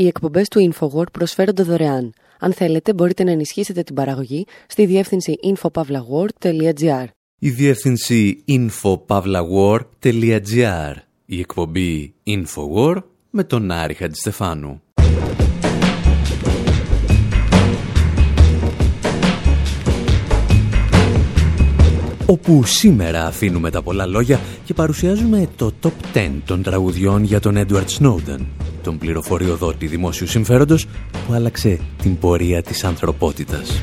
Οι 0.00 0.06
εκπομπές 0.06 0.48
του 0.48 0.72
InfoWord 0.72 1.12
προσφέρονται 1.12 1.62
δωρεάν. 1.62 2.12
Αν 2.38 2.52
θέλετε, 2.52 2.94
μπορείτε 2.94 3.24
να 3.24 3.30
ενισχύσετε 3.30 3.82
την 3.82 3.94
παραγωγή 3.94 4.46
στη 4.66 4.86
διεύθυνση 4.86 5.38
infopavlagor.gr. 5.42 7.04
Η 7.38 7.50
διεύθυνση 7.50 8.44
infopavlagor.gr. 8.48 10.94
Η 11.26 11.38
εκπομπή 11.38 12.14
InfoWord 12.26 13.02
με 13.30 13.44
τον 13.44 13.70
Άρη 13.70 13.94
Χατζηστεφάνου. 13.94 14.82
όπου 22.26 22.64
σήμερα 22.64 23.26
αφήνουμε 23.26 23.70
τα 23.70 23.82
πολλά 23.82 24.06
λόγια 24.06 24.40
και 24.64 24.74
παρουσιάζουμε 24.74 25.48
το 25.56 25.72
top 25.82 25.92
10 26.14 26.30
των 26.44 26.62
τραγουδιών 26.62 27.24
για 27.24 27.40
τον 27.40 27.54
Edward 27.56 27.86
Snowden, 27.98 28.46
τον 28.80 28.98
πληροφοριοδότη 28.98 29.86
δημόσιου 29.86 30.26
συμφέροντος 30.26 30.86
που 31.26 31.32
άλλαξε 31.32 31.78
την 32.02 32.18
πορεία 32.18 32.62
της 32.62 32.84
ανθρωπότητας. 32.84 33.82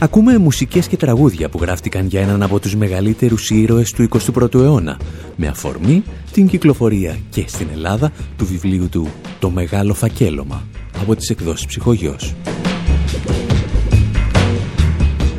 Ακούμε 0.00 0.38
μουσικές 0.38 0.86
και 0.86 0.96
τραγούδια 0.96 1.48
που 1.48 1.58
γράφτηκαν 1.60 2.06
για 2.06 2.20
έναν 2.20 2.42
από 2.42 2.60
τους 2.60 2.76
μεγαλύτερους 2.76 3.50
ήρωες 3.50 3.90
του 3.90 4.08
21ου 4.08 4.54
αιώνα, 4.54 4.98
με 5.36 5.46
αφορμή 5.46 6.02
την 6.32 6.46
κυκλοφορία 6.46 7.18
και 7.30 7.44
στην 7.46 7.68
Ελλάδα 7.72 8.12
του 8.36 8.46
βιβλίου 8.46 8.88
του 8.88 9.08
«Το 9.38 9.50
Μεγάλο 9.50 9.94
Φακέλωμα» 9.94 10.62
από 11.00 11.16
τις 11.16 11.28
εκδόσεις 11.28 11.66
Ψυχογιός 11.66 12.34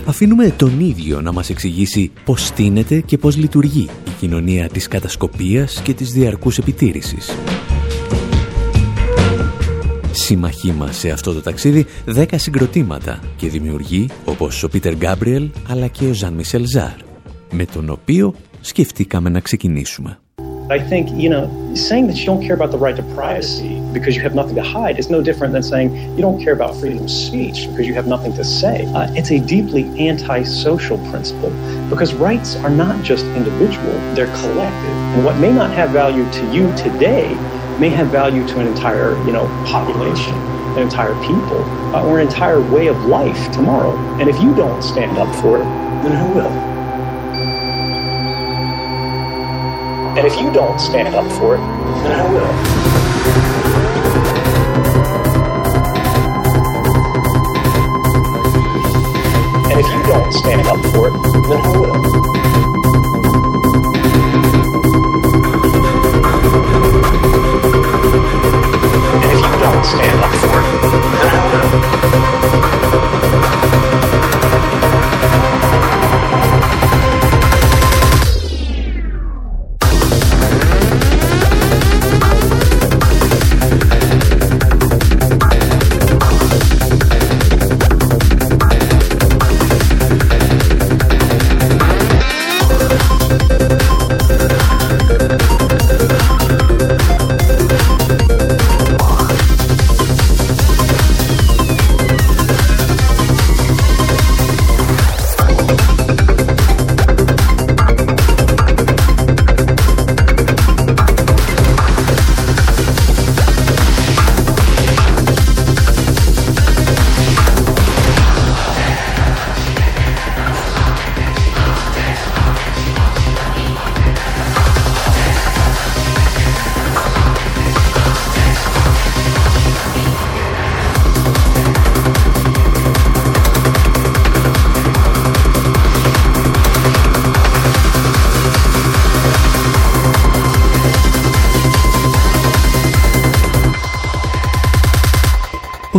αφήνουμε 0.09 0.49
τον 0.49 0.79
ίδιο 0.79 1.21
να 1.21 1.31
μας 1.31 1.49
εξηγήσει 1.49 2.11
πώς 2.25 2.45
στείνεται 2.45 2.99
και 3.01 3.17
πώς 3.17 3.37
λειτουργεί 3.37 3.89
η 4.07 4.11
κοινωνία 4.19 4.69
της 4.69 4.87
κατασκοπίας 4.87 5.81
και 5.81 5.93
της 5.93 6.11
διαρκούς 6.11 6.57
επιτήρησης. 6.57 7.35
Συμμαχή 10.11 10.71
μας 10.71 10.97
σε 10.97 11.09
αυτό 11.09 11.33
το 11.33 11.41
ταξίδι 11.41 11.85
δέκα 12.05 12.37
συγκροτήματα 12.37 13.19
και 13.35 13.49
δημιουργεί 13.49 14.09
όπως 14.25 14.63
ο 14.63 14.69
Πίτερ 14.69 14.95
Γκάμπριελ 14.95 15.49
αλλά 15.67 15.87
και 15.87 16.05
ο 16.05 16.13
Ζαν 16.13 16.33
Μισελ 16.33 16.65
Ζάρ, 16.67 16.95
με 17.51 17.65
τον 17.65 17.89
οποίο 17.89 18.33
σκεφτήκαμε 18.61 19.29
να 19.29 19.39
ξεκινήσουμε. 19.39 20.19
I 20.71 20.77
think, 20.77 21.09
you 21.09 21.29
know, 21.29 21.49
saying 21.73 22.05
that 22.07 22.17
you 22.19 22.25
don't 22.27 22.43
care 22.43 22.53
about 22.53 22.69
the 22.69 22.77
right 22.77 22.95
to 22.95 23.01
privacy 23.15 23.79
because 23.91 24.15
you 24.15 24.21
have 24.21 24.35
nothing 24.35 24.53
to 24.53 24.61
hide 24.61 24.99
is 24.99 25.09
no 25.09 25.19
different 25.19 25.51
than 25.51 25.63
saying 25.63 25.95
you 26.15 26.21
don't 26.21 26.39
care 26.43 26.53
about 26.53 26.75
freedom 26.75 27.03
of 27.03 27.09
speech 27.09 27.67
because 27.69 27.87
you 27.87 27.95
have 27.95 28.05
nothing 28.05 28.33
to 28.33 28.43
say. 28.43 28.85
Uh, 28.93 29.07
it's 29.15 29.31
a 29.31 29.39
deeply 29.39 29.89
anti-social 30.07 30.99
principle 31.09 31.49
because 31.89 32.13
rights 32.13 32.55
are 32.57 32.69
not 32.69 33.01
just 33.01 33.25
individual, 33.35 33.99
they're 34.13 34.27
collective. 34.27 34.95
And 35.15 35.23
what 35.23 35.39
may 35.39 35.51
not 35.51 35.73
have 35.73 35.89
value 35.89 36.29
to 36.29 36.45
you 36.45 36.71
today 36.75 37.33
may 37.79 37.89
have 37.89 38.09
value 38.09 38.45
to 38.45 38.59
an 38.59 38.67
entire, 38.67 39.17
you 39.25 39.33
know, 39.33 39.47
population, 39.65 40.35
an 40.77 40.83
entire 40.83 41.15
people, 41.23 41.65
uh, 41.95 42.05
or 42.05 42.19
an 42.19 42.27
entire 42.27 42.61
way 42.61 42.85
of 42.85 43.05
life 43.05 43.51
tomorrow. 43.53 43.95
And 44.19 44.29
if 44.29 44.39
you 44.39 44.53
don't 44.53 44.83
stand 44.83 45.17
up 45.17 45.33
for 45.37 45.57
it, 45.57 45.65
then 46.03 46.11
who 46.11 46.27
will? 46.27 46.68
And 50.17 50.25
if 50.27 50.35
you 50.39 50.51
don't 50.51 50.79
stand 50.79 51.13
up 51.15 51.31
for 51.39 51.55
it, 51.55 51.59
then 52.03 52.11
I 52.19 52.23
will. 52.33 52.45
And 59.69 59.79
if 59.79 59.87
you 59.87 60.03
don't 60.03 60.31
stand 60.33 60.67
up 60.67 60.81
for 60.93 61.07
it, 61.07 61.13
then 61.13 61.61
I 61.61 61.77
will. 61.77 61.95
And 69.15 69.31
if 69.31 69.39
you 69.39 69.53
don't 69.59 69.85
stand 69.85 70.19
up 70.19 70.33
for 70.41 70.59
it, 70.59 70.65
then 71.21 71.33
I 71.33 71.37
will. 71.53 71.69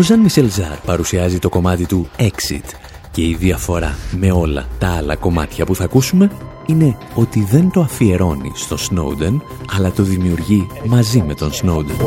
Ο 0.01 0.03
Ζαν 0.03 0.21
Μισελ 0.21 0.51
Ζάρ 0.51 0.77
παρουσιάζει 0.85 1.39
το 1.39 1.49
κομμάτι 1.49 1.87
του 1.87 2.09
Exit 2.19 2.75
και 3.11 3.23
η 3.23 3.37
διαφορά 3.39 3.97
με 4.17 4.33
όλα 4.33 4.67
τα 4.79 4.89
άλλα 4.89 5.17
κομμάτια 5.17 5.67
που 5.67 5.75
θα 5.75 5.85
ακούσουμε 5.85 6.31
είναι 6.67 6.97
ότι 7.15 7.47
δεν 7.51 7.71
το 7.71 7.81
αφιερώνει 7.81 8.53
στο 8.55 8.77
Snowden, 8.77 9.41
αλλά 9.77 9.91
το 9.91 10.03
δημιουργεί 10.03 10.67
μαζί 10.87 11.23
με 11.27 11.35
τον 11.35 11.51
Snowden. 11.51 12.07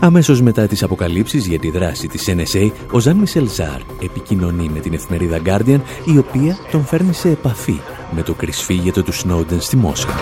Αμέσως 0.00 0.42
μετά 0.42 0.66
τις 0.66 0.82
αποκαλύψεις 0.82 1.46
για 1.46 1.58
τη 1.58 1.70
δράση 1.70 2.06
της 2.06 2.28
NSA, 2.28 2.70
ο 2.90 2.98
Ζαν 2.98 3.16
Μισελ 3.16 3.48
Ζάρ 3.48 3.80
επικοινωνεί 4.02 4.68
με 4.68 4.80
την 4.80 4.94
εφημερίδα 4.94 5.40
Guardian, 5.44 5.80
η 6.04 6.18
οποία 6.18 6.56
τον 6.70 6.84
φέρνει 6.84 7.12
σε 7.14 7.28
επαφή 7.28 7.80
με 8.10 8.22
το 8.22 8.34
κρυσφύγετο 8.34 9.02
του 9.02 9.12
Snowden 9.12 9.58
στη 9.58 9.76
Μόσχα. 9.76 10.14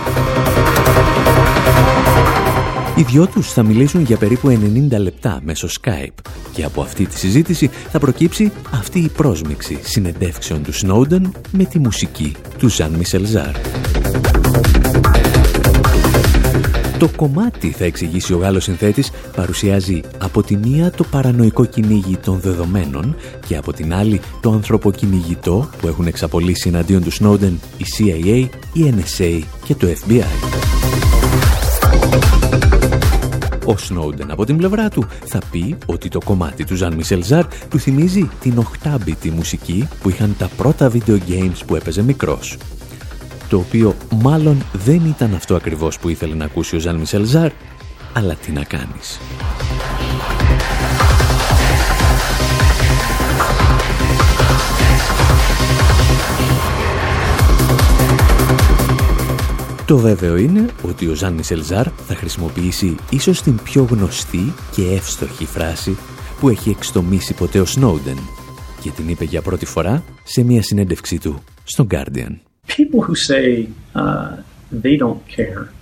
Οι 2.98 3.02
δυο 3.02 3.26
τους 3.26 3.52
θα 3.52 3.62
μιλήσουν 3.62 4.02
για 4.02 4.16
περίπου 4.16 4.48
90 4.90 4.98
λεπτά 4.98 5.40
μέσω 5.44 5.68
Skype 5.80 6.30
και 6.52 6.64
από 6.64 6.80
αυτή 6.80 7.06
τη 7.06 7.18
συζήτηση 7.18 7.70
θα 7.90 7.98
προκύψει 7.98 8.52
αυτή 8.70 8.98
η 8.98 9.08
πρόσμιξη 9.08 9.78
συνεντεύξεων 9.82 10.62
του 10.62 10.74
Snowden 10.74 11.22
με 11.50 11.64
τη 11.64 11.78
μουσική 11.78 12.34
του 12.58 12.68
Ζαν 12.68 12.92
Μισελζάρ. 12.92 13.50
Το 16.98 17.08
κομμάτι, 17.16 17.70
θα 17.70 17.84
εξηγήσει 17.84 18.34
ο 18.34 18.38
Γάλλος 18.38 18.64
συνθέτης, 18.64 19.10
παρουσιάζει 19.36 20.00
από 20.18 20.42
τη 20.42 20.56
μία 20.56 20.90
το 20.90 21.04
παρανοϊκό 21.04 21.64
κυνήγι 21.64 22.16
των 22.16 22.40
δεδομένων 22.40 23.16
και 23.46 23.56
από 23.56 23.72
την 23.72 23.94
άλλη 23.94 24.20
το 24.40 24.50
ανθρωποκυνηγητό 24.50 25.68
που 25.80 25.88
έχουν 25.88 26.06
εξαπολύσει 26.06 26.68
εναντίον 26.68 27.02
του 27.02 27.12
Snowden 27.12 27.52
η 27.76 27.84
CIA, 27.98 28.48
η 28.72 28.94
NSA 28.96 29.42
και 29.64 29.74
το 29.74 29.86
FBI. 29.86 30.77
Ο 33.68 33.76
Σνόντεν 33.76 34.30
από 34.30 34.44
την 34.44 34.56
πλευρά 34.56 34.88
του 34.88 35.06
θα 35.24 35.40
πει 35.50 35.76
ότι 35.86 36.08
το 36.08 36.20
κομμάτι 36.24 36.64
του 36.64 36.74
Ζαν 36.74 36.94
Μισελ 36.94 37.24
Ζάρ 37.24 37.44
του 37.68 37.78
θυμίζει 37.78 38.28
την 38.40 38.58
οχτάμπιτη 38.58 39.30
μουσική 39.30 39.88
που 40.02 40.08
είχαν 40.08 40.34
τα 40.38 40.48
πρώτα 40.56 40.92
video 40.92 41.18
games 41.28 41.60
που 41.66 41.76
έπαιζε 41.76 42.02
μικρός. 42.02 42.56
Το 43.48 43.56
οποίο 43.56 43.94
μάλλον 44.22 44.62
δεν 44.72 45.02
ήταν 45.04 45.34
αυτό 45.34 45.54
ακριβώς 45.54 45.98
που 45.98 46.08
ήθελε 46.08 46.34
να 46.34 46.44
ακούσει 46.44 46.76
ο 46.76 46.78
Ζαν 46.78 46.96
Μισελ 46.96 47.24
Ζάρ, 47.24 47.50
αλλά 48.12 48.34
τι 48.34 48.52
να 48.52 48.64
κάνεις. 48.64 49.18
Το 59.88 59.98
βέβαιο 59.98 60.36
είναι 60.36 60.66
ότι 60.82 61.08
ο 61.08 61.14
Ζαν 61.14 61.32
Μισελζάρ 61.34 61.86
θα 62.06 62.14
χρησιμοποιήσει 62.14 62.96
ίσως 63.10 63.42
την 63.42 63.56
πιο 63.62 63.82
γνωστή 63.82 64.52
και 64.74 64.82
εύστοχη 64.82 65.44
φράση 65.44 65.96
που 66.40 66.48
έχει 66.48 66.70
εξτομίσει 66.70 67.34
ποτέ 67.34 67.60
ο 67.60 67.64
Σνόντεν 67.64 68.18
και 68.80 68.90
την 68.90 69.08
είπε 69.08 69.24
για 69.24 69.42
πρώτη 69.42 69.66
φορά 69.66 70.02
σε 70.24 70.42
μια 70.42 70.62
συνέντευξή 70.62 71.18
του 71.18 71.42
στον 71.64 71.86
Guardian. 71.90 72.38
People 72.66 73.00
who 73.00 73.14
say 73.14 73.68
uh, 73.94 74.30
they 74.82 74.96
don't 74.98 75.22
care 75.36 75.77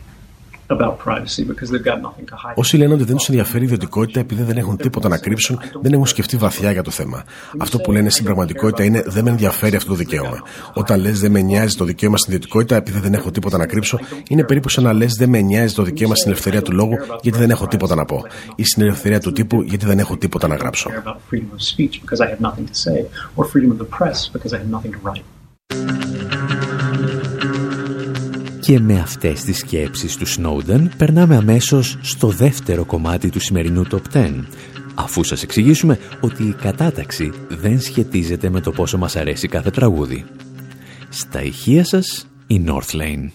Όσοι 2.55 2.77
λένε 2.77 2.95
ότι 2.95 3.05
δεν 3.05 3.17
τους 3.17 3.29
ενδιαφέρει 3.29 3.63
η 3.63 3.67
ιδιωτικότητα 3.67 4.21
επειδή 4.21 4.43
δεν 4.43 4.57
έχουν 4.57 4.77
τίποτα 4.77 5.09
να 5.09 5.19
κρύψουν, 5.19 5.59
δεν 5.83 5.93
έχουν 5.93 6.07
σκεφτεί 6.07 6.37
βαθιά 6.37 6.73
για 6.73 6.83
το 6.83 6.91
θέμα. 6.91 7.25
Αυτό 7.59 7.79
που 7.79 7.93
λένε 7.93 8.11
στην 8.11 8.25
πραγματικότητα 8.25 8.85
είναι 8.85 9.03
δεν 9.07 9.25
με 9.25 9.31
ενδιαφέρει 9.31 9.77
αυτό 9.77 9.89
το 9.89 9.95
δικαίωμα. 9.95 10.43
Όταν 10.75 11.01
λες 11.01 11.21
δεν 11.21 11.31
με 11.31 11.41
νοιάζει 11.41 11.77
το 11.77 11.85
δικαίωμα 11.85 12.17
στην 12.17 12.33
ιδιωτικότητα 12.33 12.77
επειδή 12.77 12.99
δεν 12.99 13.15
έχω 13.15 13.31
τίποτα 13.31 13.59
να 13.59 13.67
κρύψω, 13.67 13.99
είναι 14.29 14.45
περίπου 14.45 14.69
σαν 14.69 14.85
να 14.85 14.93
λες 14.93 15.15
δεν 15.15 15.29
με 15.29 15.41
νοιάζει 15.41 15.75
το 15.75 15.83
δικαίωμα 15.83 16.15
στην 16.15 16.31
ελευθερία 16.31 16.63
του 16.63 16.73
λόγου 16.73 16.97
γιατί 17.21 17.39
δεν 17.39 17.51
έχω 17.51 17.67
τίποτα 17.67 17.95
να 17.95 18.05
πω. 18.05 18.25
Ή 18.55 18.65
στην 18.65 18.83
ελευθερία 18.83 19.21
του 19.21 19.33
τύπου 19.33 19.63
γιατί 19.63 19.87
δεν 19.87 19.99
έχω 19.99 20.17
τίποτα 20.17 20.49
να 20.49 20.57
γράψω. 20.57 20.91
Και 28.67 28.81
με 28.81 28.99
αυτές 28.99 29.43
τις 29.43 29.59
σκέψεις 29.59 30.17
του 30.17 30.27
Σνόντεν 30.27 30.91
περνάμε 30.97 31.37
αμέσως 31.37 31.99
στο 32.03 32.29
δεύτερο 32.29 32.85
κομμάτι 32.85 33.31
του 33.31 33.41
σημερινού 33.41 33.87
Top 33.91 34.17
10 34.17 34.45
αφού 34.95 35.25
σας 35.25 35.43
εξηγήσουμε 35.43 35.99
ότι 36.21 36.43
η 36.43 36.53
κατάταξη 36.53 37.33
δεν 37.49 37.81
σχετίζεται 37.81 38.51
με 38.51 38.61
το 38.61 38.71
πόσο 38.71 38.99
μας 38.99 39.17
αρέσει 39.17 39.49
κάθε 39.49 39.71
τραγούδι. 39.71 40.25
Στα 41.09 41.43
ηχεία 41.43 41.85
σας 41.85 42.27
η 42.47 42.65
North 42.67 42.97
Lane. 42.97 43.31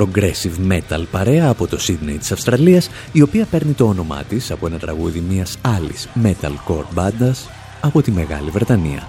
Progressive 0.00 0.72
metal 0.72 1.02
παρέα 1.10 1.48
από 1.48 1.66
το 1.66 1.78
Sydney 1.80 2.16
της 2.18 2.32
Αυστραλίας 2.32 2.90
η 3.12 3.22
οποία 3.22 3.46
παίρνει 3.50 3.72
το 3.72 3.86
όνομά 3.86 4.22
της 4.28 4.50
από 4.50 4.66
ένα 4.66 4.78
τραγούδι 4.78 5.22
μιας 5.28 5.56
άλλης 5.60 6.08
metalcore 6.22 6.84
μπάντας 6.92 7.48
από 7.80 8.02
τη 8.02 8.10
Μεγάλη 8.10 8.50
Βρετανία. 8.50 9.08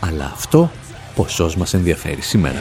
Αλλά 0.00 0.30
αυτό 0.34 0.70
ποσός 1.14 1.56
μας 1.56 1.74
ενδιαφέρει 1.74 2.20
σήμερα. 2.20 2.58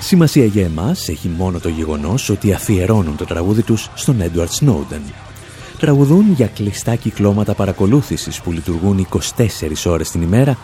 Σημασία 0.00 0.44
για 0.44 0.64
εμάς 0.64 1.08
έχει 1.08 1.28
μόνο 1.28 1.58
το 1.58 1.68
γεγονός 1.68 2.28
ότι 2.28 2.52
αφιερώνουν 2.52 3.16
το 3.16 3.24
τραγούδι 3.24 3.62
τους 3.62 3.90
στον 3.94 4.16
Edward 4.20 4.64
Snowden. 4.64 5.12
Τραγουδούν 5.78 6.32
για 6.32 6.46
κλειστά 6.46 6.94
κυκλώματα 6.94 7.54
παρακολούθησης 7.54 8.40
που 8.40 8.52
λειτουργούν 8.52 9.06
24 9.36 9.86
ώρες 9.86 10.10
την 10.10 10.22
ημέρα, 10.22 10.56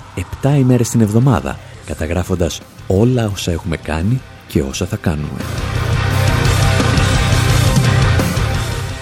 7 0.43 0.57
ημέρες 0.59 0.89
την 0.89 1.01
εβδομάδα 1.01 1.59
καταγράφοντας 1.87 2.61
όλα 2.87 3.31
όσα 3.33 3.53
έχουμε 3.53 3.77
κάνει 3.77 4.21
και 4.49 4.63
όσα 4.63 4.87
θα 4.87 4.97
κάνουμε. 4.97 5.41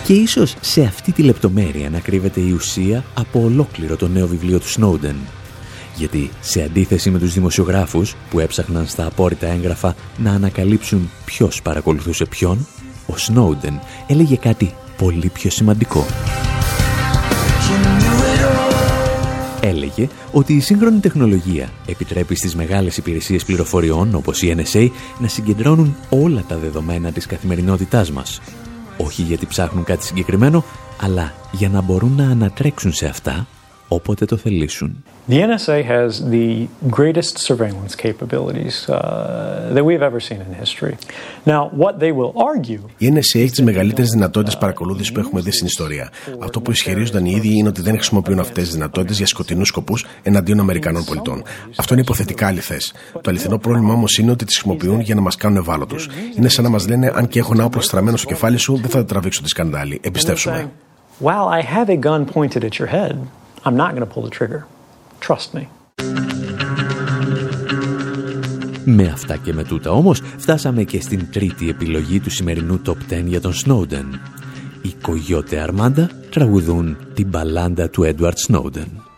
Και 0.04 0.12
ίσως 0.12 0.54
σε 0.60 0.82
αυτή 0.82 1.12
τη 1.12 1.22
λεπτομέρεια 1.22 1.90
να 1.90 1.98
κρύβεται 1.98 2.40
η 2.40 2.50
ουσία 2.50 3.04
από 3.14 3.40
ολόκληρο 3.40 3.96
το 3.96 4.08
νέο 4.08 4.26
βιβλίο 4.26 4.58
του 4.58 4.68
Σνόντεν. 4.68 5.16
Γιατί 5.96 6.30
σε 6.40 6.62
αντίθεση 6.62 7.10
με 7.10 7.18
τους 7.18 7.32
δημοσιογράφους 7.32 8.14
που 8.30 8.40
έψαχναν 8.40 8.86
στα 8.86 9.06
απόρριτα 9.06 9.46
έγγραφα 9.46 9.94
να 10.18 10.32
ανακαλύψουν 10.32 11.10
ποιος 11.24 11.62
παρακολουθούσε 11.62 12.24
ποιον, 12.24 12.66
ο 13.06 13.16
Σνόντεν 13.16 13.80
έλεγε 14.06 14.36
κάτι 14.36 14.74
πολύ 14.96 15.28
πιο 15.28 15.50
σημαντικό 15.50 16.06
έλεγε 19.62 20.08
ότι 20.32 20.52
η 20.52 20.60
σύγχρονη 20.60 21.00
τεχνολογία 21.00 21.70
επιτρέπει 21.86 22.34
στις 22.34 22.54
μεγάλες 22.54 22.96
υπηρεσίες 22.96 23.44
πληροφοριών 23.44 24.14
όπως 24.14 24.42
η 24.42 24.56
NSA 24.56 24.88
να 25.18 25.28
συγκεντρώνουν 25.28 25.96
όλα 26.10 26.44
τα 26.48 26.56
δεδομένα 26.56 27.12
της 27.12 27.26
καθημερινότητάς 27.26 28.10
μας. 28.10 28.40
Όχι 28.96 29.22
γιατί 29.22 29.46
ψάχνουν 29.46 29.84
κάτι 29.84 30.04
συγκεκριμένο, 30.04 30.64
αλλά 31.00 31.32
για 31.52 31.68
να 31.68 31.80
μπορούν 31.80 32.12
να 32.16 32.28
ανατρέξουν 32.28 32.92
σε 32.92 33.06
αυτά 33.06 33.46
όποτε 33.88 34.24
το 34.24 34.36
θελήσουν. 34.36 35.04
The 35.28 35.40
NSA 35.40 35.84
has 35.84 36.20
the 36.36 36.66
greatest 36.90 37.38
surveillance 37.38 37.94
capabilities 37.94 38.88
uh, 38.88 39.70
that 39.72 39.84
we 39.84 39.92
have 39.96 40.02
ever 40.02 40.18
seen 40.18 40.40
in 40.40 40.52
history. 40.64 40.96
Now, 41.46 41.70
what 41.82 42.00
they 42.00 42.12
will 42.12 42.32
argue. 42.36 42.80
Η 42.98 43.12
NSA 43.14 43.40
έχει 43.40 43.50
τις 43.50 43.62
μεγαλύτερες 43.62 44.10
δυνατότητες 44.10 44.58
παρακολούθησης 44.58 45.12
που 45.12 45.20
έχουμε 45.20 45.40
δει 45.40 45.50
στην 45.50 45.66
ιστορία. 45.66 46.10
Αυτό 46.42 46.60
που 46.60 46.70
ισχυρίζονταν 46.70 47.24
οι 47.24 47.32
ίδιοι 47.36 47.54
είναι 47.54 47.68
ότι 47.68 47.82
δεν 47.82 47.94
χρησιμοποιούν 47.94 48.38
αυτές 48.38 48.64
τις 48.64 48.72
δυνατότητες 48.72 49.16
για 49.16 49.26
σκοτεινούς 49.26 49.68
σκοπούς 49.68 50.06
εναντίον 50.22 50.60
Αμερικανών 50.60 51.04
πολιτών. 51.04 51.42
Αυτό 51.76 51.94
είναι 51.94 52.02
υποθετικά 52.02 52.46
αληθές. 52.46 52.94
Το 53.12 53.30
αληθινό 53.30 53.58
πρόβλημα 53.58 53.92
όμως 53.92 54.18
είναι 54.18 54.30
ότι 54.30 54.44
τις 54.44 54.54
χρησιμοποιούν 54.56 55.00
για 55.00 55.14
να 55.14 55.20
μας 55.20 55.36
κάνουν 55.36 55.58
ευάλωτους. 55.58 56.08
Είναι 56.36 56.48
σαν 56.48 56.64
να 56.64 56.70
μας 56.70 56.88
λένε: 56.88 57.12
Αν 57.14 57.28
και 57.28 57.38
έχω 57.38 57.52
ένα 57.54 57.64
όπλο 57.64 57.80
στραμμένο 57.80 58.16
στο 58.16 58.26
κεφάλι 58.26 58.56
σου, 58.56 58.76
δεν 58.76 58.90
θα 58.90 58.98
το 58.98 59.04
τραβήξω 59.04 59.42
τη 59.42 59.48
σκανδάλη. 59.48 60.00
Εμπιστεύσουμε. 60.02 60.70
Well, 61.20 61.46
I 61.58 61.62
have 61.76 61.88
a 61.88 61.96
gun 61.96 62.24
pointed 62.24 62.64
at 62.64 62.74
your 62.78 62.88
head. 62.96 63.14
I'm 63.64 63.76
not 63.76 63.90
going 63.94 64.06
to 64.08 64.12
pull 64.14 64.24
the 64.28 64.34
trigger. 64.40 64.66
Trust 65.26 65.56
me. 65.56 65.66
Με 68.84 69.08
αυτά 69.08 69.36
και 69.36 69.52
με 69.52 69.64
τούτα 69.64 69.90
όμως 69.90 70.20
φτάσαμε 70.36 70.82
και 70.82 71.00
στην 71.00 71.26
τρίτη 71.32 71.68
επιλογή 71.68 72.20
του 72.20 72.30
σημερινού 72.30 72.80
Top 72.86 73.12
10 73.12 73.22
για 73.24 73.40
τον 73.40 73.52
Snowden. 73.64 74.18
Οι 74.82 74.94
Κογιώτε 75.02 75.58
Αρμάντα 75.58 76.10
τραγουδούν 76.30 76.96
την 77.14 77.28
μπαλάντα 77.28 77.90
του 77.90 78.14
Edward 78.14 78.48
Snowden. 78.48 79.11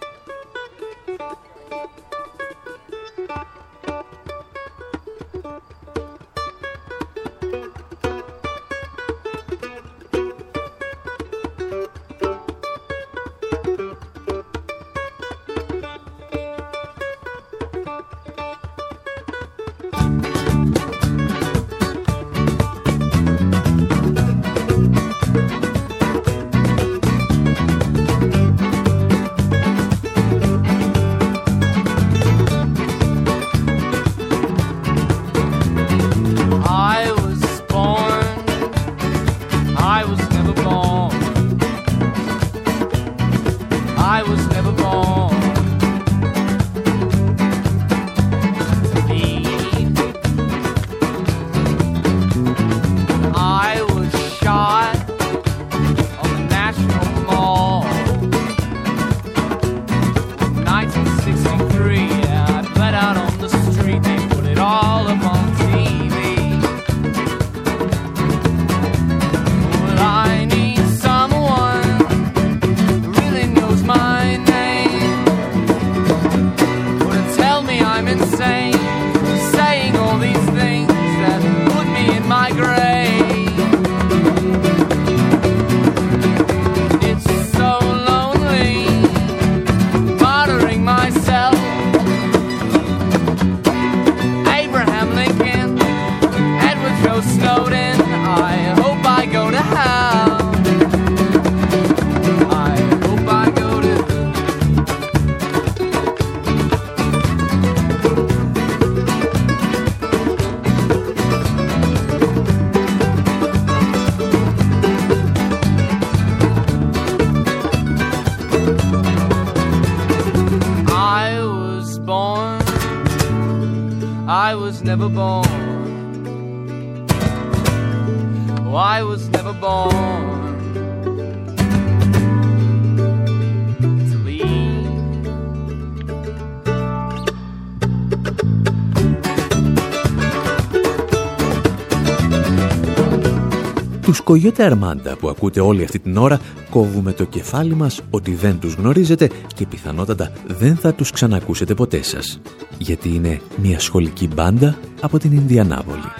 Τους 144.44 144.52
Κογιώτε 144.52 144.74
Αρμάντα 144.74 145.16
που 145.16 145.28
ακούτε 145.28 145.60
όλη 145.60 145.84
αυτή 145.84 145.98
την 145.98 146.16
ώρα 146.16 146.40
κόβουμε 146.70 147.12
το 147.12 147.24
κεφάλι 147.24 147.74
μας 147.74 148.00
ότι 148.10 148.34
δεν 148.34 148.58
τους 148.58 148.74
γνωρίζετε 148.74 149.30
και 149.54 149.66
πιθανότατα 149.66 150.32
δεν 150.46 150.76
θα 150.76 150.94
τους 150.94 151.10
ξανακούσετε 151.10 151.74
ποτέ 151.74 152.02
σας. 152.02 152.40
Γιατί 152.78 153.14
είναι 153.14 153.40
μια 153.56 153.80
σχολική 153.80 154.28
μπάντα 154.34 154.78
από 155.00 155.18
την 155.18 155.32
Ινδιανάπολη. 155.32 156.12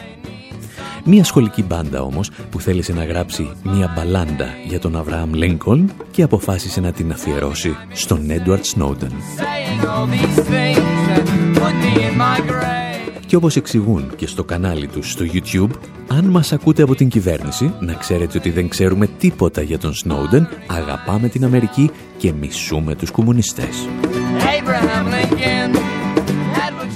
Μια 1.05 1.25
σχολική 1.25 1.63
μπάντα 1.63 2.03
όμως 2.03 2.31
που 2.51 2.61
θέλησε 2.61 2.93
να 2.93 3.05
γράψει 3.05 3.51
μια 3.63 3.93
μπαλάντα 3.97 4.47
για 4.67 4.79
τον 4.81 4.97
Αβραάμ 4.97 5.33
Λίνκολν 5.33 5.91
και 6.11 6.23
αποφάσισε 6.23 6.81
να 6.81 6.93
την 6.93 7.13
αφιερώσει 7.13 7.77
στον 7.93 8.31
Έντουαρτ 8.31 8.65
Σνόντεν. 8.65 9.13
Και 13.27 13.37
όπως 13.37 13.57
εξηγούν 13.57 14.17
και 14.17 14.27
στο 14.27 14.45
κανάλι 14.45 14.87
τους 14.87 15.11
στο 15.11 15.25
YouTube, 15.33 15.71
αν 16.09 16.25
μας 16.25 16.53
ακούτε 16.53 16.83
από 16.83 16.95
την 16.95 17.09
κυβέρνηση, 17.09 17.75
να 17.81 17.93
ξέρετε 17.93 18.39
ότι 18.39 18.51
δεν 18.51 18.69
ξέρουμε 18.69 19.07
τίποτα 19.07 19.63
για 19.63 19.79
τον 19.79 19.95
Σνόντεν, 19.95 20.49
αγαπάμε 20.67 21.29
την 21.29 21.45
Αμερική 21.45 21.91
και 22.17 22.33
μισούμε 22.33 22.95
τους 22.95 23.11
κομμουνιστές. 23.11 23.89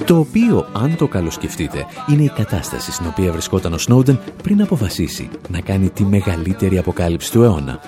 Το 0.04 0.18
οποίο, 0.18 0.68
αν 0.72 0.96
το 0.96 1.06
καλοσκεφτείτε, 1.06 1.86
είναι 2.10 2.22
η 2.22 2.32
κατάσταση 2.34 2.92
στην 2.92 3.06
οποία 3.06 3.32
βρισκόταν 3.32 3.72
ο 3.72 3.78
Σνόντεν 3.78 4.20
πριν 4.42 4.62
αποφασίσει 4.62 5.28
να 5.48 5.60
κάνει 5.60 5.90
τη 5.90 6.04
μεγαλύτερη 6.04 6.78
αποκάλυψη 6.78 7.32
του 7.32 7.42
αιώνα, 7.42 7.80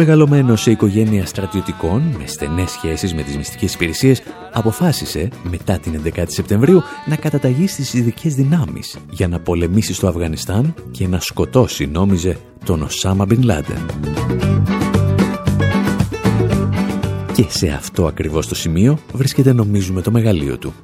Μεγαλωμένο 0.00 0.56
σε 0.56 0.70
οικογένεια 0.70 1.26
στρατιωτικών 1.26 2.02
με 2.18 2.26
στενές 2.26 2.70
σχέσεις 2.70 3.14
με 3.14 3.22
τις 3.22 3.36
μυστικές 3.36 3.74
υπηρεσίες, 3.74 4.22
αποφάσισε 4.52 5.28
μετά 5.50 5.78
την 5.78 6.00
11η 6.04 6.24
Σεπτεμβρίου 6.26 6.82
να 7.06 7.16
καταταγεί 7.16 7.66
στις 7.66 7.94
ειδικές 7.94 8.34
δυνάμεις 8.34 8.98
για 9.10 9.28
να 9.28 9.40
πολεμήσει 9.40 9.94
στο 9.94 10.08
Αφγανιστάν 10.08 10.74
και 10.90 11.06
να 11.06 11.20
σκοτώσει, 11.20 11.86
νόμιζε, 11.86 12.36
τον 12.64 12.82
Οσάμα 12.82 13.24
Μπιν 13.26 13.42
Λάντεν. 13.42 13.86
Και 17.32 17.44
σε 17.48 17.68
αυτό 17.68 18.06
ακριβώς 18.06 18.48
το 18.48 18.54
σημείο 18.54 18.98
βρίσκεται 19.12 19.52
νομίζουμε 19.52 20.02
το 20.02 20.10
μεγαλείο 20.10 20.58
του. 20.58 20.74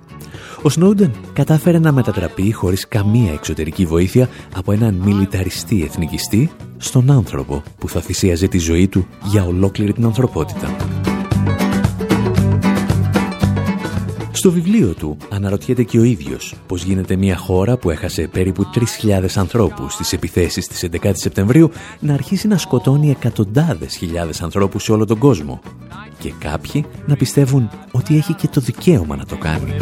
Ο 0.62 0.68
Σνόντεν 0.68 1.11
κατάφερε 1.33 1.78
να 1.78 1.92
μετατραπεί 1.92 2.52
χωρίς 2.52 2.88
καμία 2.88 3.33
εξωτερική 3.33 3.87
βοήθεια 3.87 4.28
από 4.56 4.73
έναν 4.73 4.94
μιλιταριστή 4.94 5.83
εθνικιστή 5.83 6.50
στον 6.85 7.11
άνθρωπο 7.11 7.62
που 7.79 7.88
θα 7.88 8.00
θυσίαζε 8.00 8.49
τη 8.49 8.59
ζωή 8.59 8.88
του 8.88 9.07
για 9.25 9.45
ολόκληρη 9.45 9.93
την 9.93 10.05
ανθρωπότητα. 10.05 10.76
Στο 14.33 14.50
βιβλίο 14.50 14.95
του 14.95 15.17
αναρωτιέται 15.31 15.83
και 15.83 15.99
ο 15.99 16.03
ίδιος 16.03 16.55
πώς 16.67 16.83
γίνεται 16.83 17.17
μια 17.17 17.37
χώρα 17.37 17.76
που 17.76 17.91
έχασε 17.91 18.29
περίπου 18.29 18.67
3.000 19.03 19.26
ανθρώπους 19.35 19.93
στις 19.93 20.12
επιθέσεις 20.12 20.67
της 20.67 20.87
11 21.03 21.11
Σεπτεμβρίου 21.12 21.71
να 22.00 22.14
αρχίσει 22.14 22.49
να 22.49 22.59
σκοτώνει 22.59 23.11
εκατοντάδες 23.11 23.97
χιλιάδες 23.97 24.43
ανθρώπους 24.43 24.83
σε 24.83 24.93
όλο 24.93 25.07
τον 25.07 25.19
κόσμο 25.19 25.61
και 26.19 26.33
κάποιοι 26.38 26.85
να 27.07 27.17
πιστεύουν 27.17 27.71
ότι 27.91 28.17
έχει 28.17 28.35
και 28.35 28.49
το 28.49 28.61
δικαίωμα 28.61 29.17
να 29.17 29.25
το 29.25 29.37
κάνει. 29.37 29.75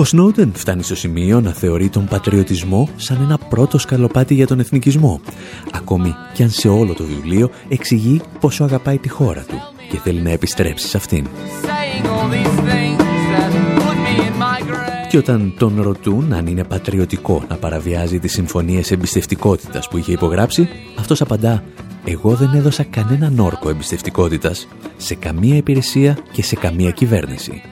Ο 0.00 0.04
Σνόντεν 0.04 0.52
φτάνει 0.54 0.82
στο 0.82 0.94
σημείο 0.94 1.40
να 1.40 1.52
θεωρεί 1.52 1.88
τον 1.88 2.06
πατριωτισμό 2.06 2.88
σαν 2.96 3.18
ένα 3.22 3.38
πρώτο 3.38 3.78
σκαλοπάτι 3.78 4.34
για 4.34 4.46
τον 4.46 4.60
εθνικισμό, 4.60 5.20
ακόμη 5.72 6.14
κι 6.34 6.42
αν 6.42 6.50
σε 6.50 6.68
όλο 6.68 6.94
το 6.94 7.04
βιβλίο 7.04 7.50
εξηγεί 7.68 8.20
πόσο 8.40 8.64
αγαπάει 8.64 8.98
τη 8.98 9.08
χώρα 9.08 9.44
του 9.48 9.54
και 9.90 9.98
θέλει 9.98 10.20
να 10.20 10.30
επιστρέψει 10.30 10.88
σε 10.88 10.96
αυτήν. 10.96 11.26
Και 15.08 15.16
όταν 15.16 15.54
τον 15.58 15.82
ρωτούν 15.82 16.32
αν 16.32 16.46
είναι 16.46 16.64
πατριωτικό 16.64 17.44
να 17.48 17.56
παραβιάζει 17.56 18.18
τις 18.18 18.32
συμφωνίες 18.32 18.90
εμπιστευτικότητας 18.90 19.88
που 19.88 19.96
είχε 19.96 20.12
υπογράψει, 20.12 20.68
αυτός 20.98 21.20
απαντά 21.20 21.64
«Εγώ 22.04 22.34
δεν 22.34 22.54
έδωσα 22.54 22.82
κανέναν 22.82 23.38
όρκο 23.38 23.68
εμπιστευτικότητας 23.68 24.68
σε 24.96 25.14
καμία 25.14 25.56
υπηρεσία 25.56 26.18
και 26.32 26.42
σε 26.42 26.56
καμία 26.56 26.90
κυβέρνηση. 26.90 27.62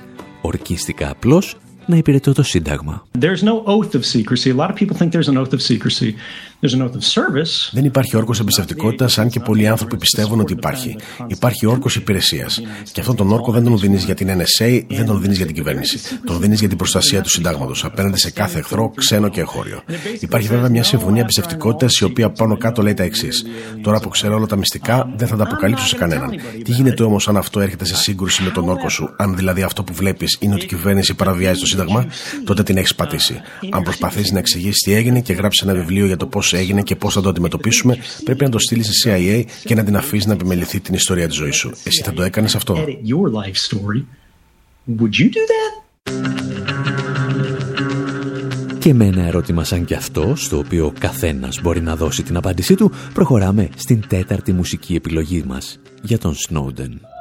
Ορκίστηκα 0.40 1.10
απλώς 1.10 1.56
να 1.87 1.97
υπηρετώ 1.97 2.33
το 2.33 2.43
Σύνταγμα. 2.43 3.07
Δεν 7.72 7.84
υπάρχει 7.84 8.16
όρκος 8.16 8.40
εμπιστευτικότητας, 8.40 9.18
αν 9.18 9.28
και 9.28 9.40
πολλοί 9.40 9.68
άνθρωποι 9.68 9.96
πιστεύουν 9.96 10.40
ότι 10.40 10.52
υπάρχει. 10.52 10.96
Υπάρχει 11.26 11.66
όρκος 11.66 11.96
υπηρεσίας. 11.96 12.60
Και 12.92 13.00
αυτόν 13.00 13.16
τον 13.16 13.32
όρκο 13.32 13.52
δεν 13.52 13.64
τον 13.64 13.78
δίνεις 13.78 14.04
για 14.04 14.14
την 14.14 14.28
NSA, 14.28 14.82
δεν 14.88 15.06
τον 15.06 15.20
δίνεις 15.20 15.36
για 15.36 15.46
την 15.46 15.54
κυβέρνηση. 15.54 15.98
Τον 16.24 16.40
δίνεις 16.40 16.58
για 16.58 16.68
την 16.68 16.76
προστασία 16.76 17.22
του 17.22 17.28
συντάγματος 17.28 17.84
απέναντι 17.84 18.18
σε 18.18 18.30
κάθε 18.30 18.58
εχθρό, 18.58 18.92
ξένο 18.94 19.28
και 19.28 19.40
εγχώριο. 19.40 19.82
Υπάρχει 20.20 20.48
βέβαια 20.48 20.68
μια 20.68 20.82
συμφωνία 20.82 21.20
εμπιστευτικότητας 21.20 21.98
η 21.98 22.04
οποία 22.04 22.30
πάνω 22.30 22.56
κάτω 22.56 22.82
λέει 22.82 22.94
τα 22.94 23.02
εξής. 23.02 23.44
Τώρα 23.82 24.00
που 24.00 24.08
ξέρω 24.08 24.34
όλα 24.34 24.46
τα 24.46 24.56
μυστικά, 24.56 25.12
δεν 25.16 25.28
θα 25.28 25.36
τα 25.36 25.42
αποκαλύψω 25.42 25.86
σε 25.86 25.96
κανέναν. 25.96 26.30
Τι 26.64 26.72
γίνεται 26.72 27.02
όμως 27.02 27.28
αν 27.28 27.36
αυτό 27.36 27.60
έρχεται 27.60 27.84
σε 27.84 27.96
σύγκρουση 27.96 28.42
με 28.42 28.50
τον 28.50 28.68
όρκο 28.68 28.88
σου, 28.88 29.14
αν 29.16 29.36
δηλαδή 29.36 29.62
αυτό 29.62 29.82
που 29.82 29.92
βλέπεις 29.92 30.36
είναι 30.40 30.54
ότι 30.54 30.64
η 30.64 30.68
κυβέρνηση 30.68 31.14
παραβιάζει 31.14 31.60
το 31.60 31.66
Σύνταγμα, 31.66 32.06
τότε 32.44 32.62
την 32.62 32.76
έχεις 32.76 32.94
πατήσει. 32.94 33.40
Αν 33.70 33.82
προσπαθήσει 33.82 34.32
να 34.32 34.38
εξηγήσεις 34.38 34.82
τι 34.82 34.92
έγινε 34.92 35.20
και 35.20 35.32
γράψεις 35.32 35.62
ένα 35.62 35.74
βιβλίο 35.74 36.06
για 36.06 36.16
το 36.16 36.26
πώς 36.26 36.47
έγινε 36.52 36.82
και 36.82 36.96
πώς 36.96 37.14
θα 37.14 37.20
το 37.20 37.28
αντιμετωπίσουμε, 37.28 37.96
πρέπει 38.24 38.44
να 38.44 38.50
το 38.50 38.58
στείλεις 38.58 38.88
σε 38.90 39.10
CIA 39.10 39.44
και 39.64 39.74
να 39.74 39.84
την 39.84 39.96
αφήσεις 39.96 40.26
να 40.26 40.32
επιμεληθεί 40.32 40.80
την 40.80 40.94
ιστορία 40.94 41.26
της 41.26 41.36
ζωής 41.36 41.56
σου. 41.56 41.70
Εσύ 41.84 42.02
θα 42.02 42.12
το 42.12 42.22
έκανες 42.22 42.54
αυτό; 42.54 42.84
Και 48.78 48.94
με 48.94 49.04
ένα 49.04 49.26
ερώτημα 49.26 49.64
σαν 49.64 49.84
κι 49.84 49.94
αυτό, 49.94 50.32
στο 50.36 50.58
οποίο 50.58 50.86
ο 50.86 50.92
καθένας 50.98 51.60
μπορεί 51.62 51.80
να 51.80 51.96
δώσει 51.96 52.22
την 52.22 52.36
απάντησή 52.36 52.74
του, 52.74 52.92
προχωράμε 53.14 53.68
στην 53.76 54.04
τέταρτη 54.08 54.52
μουσική 54.52 54.94
επιλογή 54.94 55.44
μας 55.46 55.80
για 56.02 56.18
τον 56.18 56.34
Snowden. 56.34 57.17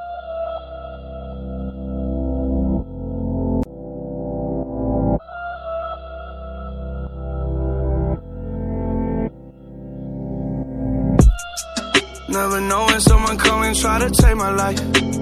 Never 12.29 12.59
knowing 12.59 12.99
someone 12.99 13.37
come 13.37 13.63
and 13.63 13.75
try 13.75 13.99
to 13.99 14.09
take 14.09 14.35
my 14.35 14.51
life. 14.51 14.79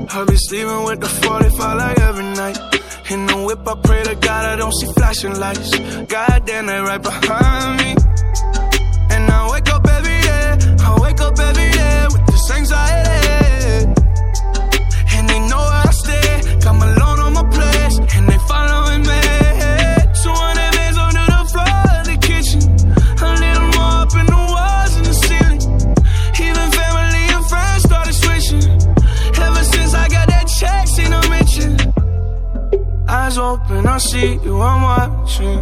I 0.09 0.25
be 0.25 0.35
sleeping 0.37 0.83
with 0.85 1.01
the 1.01 1.07
45 1.07 1.77
like 1.77 1.99
every 1.99 2.23
night. 2.23 2.57
In 3.11 3.27
the 3.27 3.37
whip, 3.45 3.67
I 3.67 3.75
pray 3.75 4.03
to 4.03 4.15
God 4.15 4.45
I 4.45 4.55
don't 4.55 4.73
see 4.73 4.91
flashing 4.93 5.39
lights. 5.39 5.69
God 6.07 6.45
damn, 6.45 6.65
they 6.65 6.79
right 6.79 7.01
behind 7.01 7.77
me. 7.77 7.91
And 9.13 9.29
I 9.29 9.51
wake 9.51 9.69
up 9.69 9.87
every 9.87 10.21
day, 10.21 10.57
I 10.83 10.99
wake 11.01 11.21
up 11.21 11.37
every 11.37 11.71
day 11.71 12.07
with 12.11 12.25
this 12.25 12.51
anxiety. 12.51 13.24
I 33.95 33.97
see 33.97 34.33
you, 34.43 34.61
I'm 34.61 34.81
watching, 34.81 35.59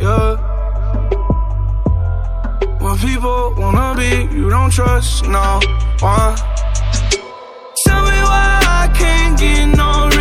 yeah. 0.00 0.36
When 2.80 2.96
people 2.96 3.54
wanna 3.58 3.94
be, 3.98 4.34
you 4.34 4.48
don't 4.48 4.70
trust 4.70 5.28
no 5.28 5.60
one. 6.00 6.34
Tell 7.84 8.02
me 8.08 8.18
why 8.30 8.48
I 8.80 8.90
can't 8.96 9.38
get 9.38 9.66
no 9.76 10.13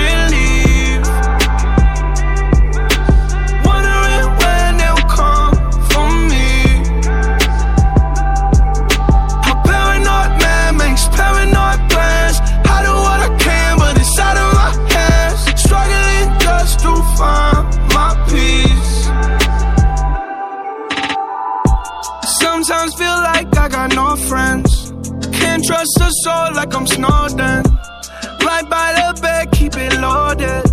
Trust 25.73 26.01
a 26.01 26.09
soul 26.21 26.53
like 26.53 26.75
I'm 26.75 26.85
Snowden. 26.85 27.63
Right 28.45 28.69
by 28.69 28.93
the 28.93 29.19
bed, 29.19 29.51
keep 29.51 29.73
it 29.75 29.99
loaded. 29.99 30.63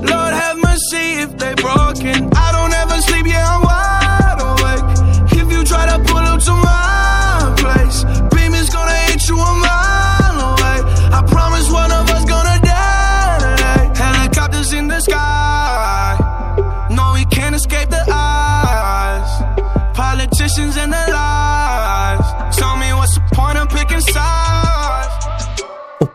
Lord 0.00 0.32
have 0.32 0.56
mercy, 0.56 1.20
if 1.24 1.36
they 1.36 1.52
broken. 1.56 2.30
I 2.32 2.49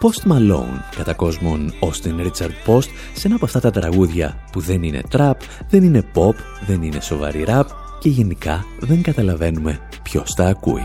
Post 0.05 0.31
Malone, 0.31 0.95
κατά 0.95 1.13
κόσμον 1.13 1.74
Austin 1.79 2.21
Richard 2.21 2.71
Post, 2.71 2.88
σε 3.13 3.27
ένα 3.27 3.35
από 3.35 3.45
αυτά 3.45 3.59
τα 3.59 3.71
τραγούδια 3.71 4.38
που 4.51 4.59
δεν 4.59 4.83
είναι 4.83 5.01
trap, 5.12 5.33
δεν 5.69 5.83
είναι 5.83 6.03
pop, 6.13 6.33
δεν 6.67 6.81
είναι 6.81 7.01
σοβαρή 7.01 7.45
rap 7.47 7.63
και 8.00 8.09
γενικά 8.09 8.65
δεν 8.79 9.01
καταλαβαίνουμε 9.01 9.79
ποιος 10.03 10.33
τα 10.33 10.48
ακούει. 10.48 10.83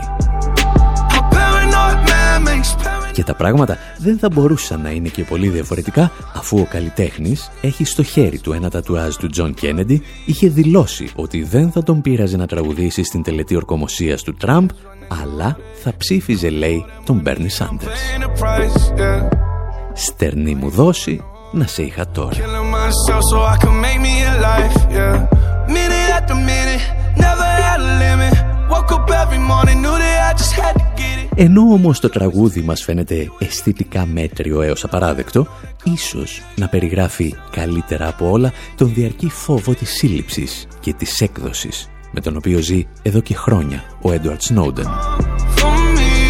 A 1.09 1.35
paranoid 1.35 2.09
man 2.09 2.49
makes 2.49 2.85
paranoid. 2.85 3.01
Και 3.13 3.25
τα 3.25 3.35
πράγματα 3.35 3.79
δεν 3.99 4.19
θα 4.19 4.29
μπορούσαν 4.29 4.81
να 4.81 4.91
είναι 4.91 5.09
και 5.09 5.25
πολύ 5.25 5.49
διαφορετικά 5.49 6.13
αφού 6.35 6.59
ο 6.59 6.67
καλλιτέχνης 6.71 7.51
έχει 7.61 7.85
στο 7.85 8.03
χέρι 8.03 8.39
του 8.39 8.53
ένα 8.53 8.71
τατουάζ 8.71 9.15
του 9.15 9.27
Τζον 9.27 9.55
Κέννεντι, 9.55 10.03
είχε 10.27 10.49
δηλώσει 10.49 11.11
ότι 11.15 11.43
δεν 11.43 11.71
θα 11.71 11.83
τον 11.83 12.01
πείραζε 12.01 12.37
να 12.37 12.47
τραγουδήσει 12.47 13.03
στην 13.03 13.23
τελετή 13.23 13.57
ορκομοσίας 13.57 14.23
του 14.23 14.35
Τραμπ, 14.35 14.71
αλλά 15.23 15.57
θα 15.83 15.93
ψήφιζε, 15.97 16.51
λέει, 16.51 16.85
τον 17.05 17.17
Μπέρνι 17.17 17.49
Σάντερς. 17.49 18.01
Paying 18.01 18.23
the 18.23 18.43
price, 18.43 19.01
yeah. 19.01 19.29
Στερνή 19.93 20.55
μου 20.55 20.69
δώσει, 20.69 21.21
να 21.53 21.67
σε 21.67 21.83
είχα 21.83 22.09
τώρα. 22.09 22.31
Killing 22.31 22.71
myself 22.75 23.23
so 23.33 23.39
I 23.55 23.57
can 23.65 23.75
make 23.85 24.01
me 24.07 24.15
a 24.31 24.35
life, 24.49 24.79
yeah. 24.97 25.29
Minute 25.77 26.11
after 26.19 26.37
minute, 26.51 26.85
never 27.27 27.49
had 27.65 27.81
a 27.81 27.93
limit. 28.05 28.35
Woke 28.73 28.93
up 28.97 29.11
every 29.23 29.43
morning, 29.53 29.79
knew 29.85 29.97
that 30.05 30.19
I 30.29 30.33
just 30.41 30.55
had 30.61 30.75
to 30.83 30.87
get 31.01 31.17
it. 31.25 31.29
Ενώ 31.35 31.61
όμως 31.61 32.01
το 32.01 32.09
τραγούδι 32.09 32.61
μας 32.61 32.83
φαίνεται 32.83 33.31
αισθητικά 33.39 34.07
μέτριο 34.07 34.63
έως 34.63 34.85
απαράδεκτο, 34.85 35.47
ίσως 35.83 36.43
να 36.57 36.69
περιγράφει 36.69 37.35
καλύτερα 37.51 38.09
από 38.09 38.31
όλα 38.31 38.53
τον 38.77 38.95
διαρκή 38.95 39.29
φόβο 39.29 39.75
της 39.75 39.91
σύλληψης 39.91 40.67
και 40.81 40.93
της 40.93 41.21
έκδοσης, 41.21 41.89
με 42.11 42.21
τον 42.21 42.37
οποίο 42.37 42.59
ζει 42.59 42.87
εδώ 43.03 43.21
και 43.21 43.35
χρόνια 43.35 43.85
ο 44.03 44.13
Έντουαρτ 44.13 44.43
Σνόντεν. 44.43 44.87
For 45.57 45.97
me, 45.97 46.21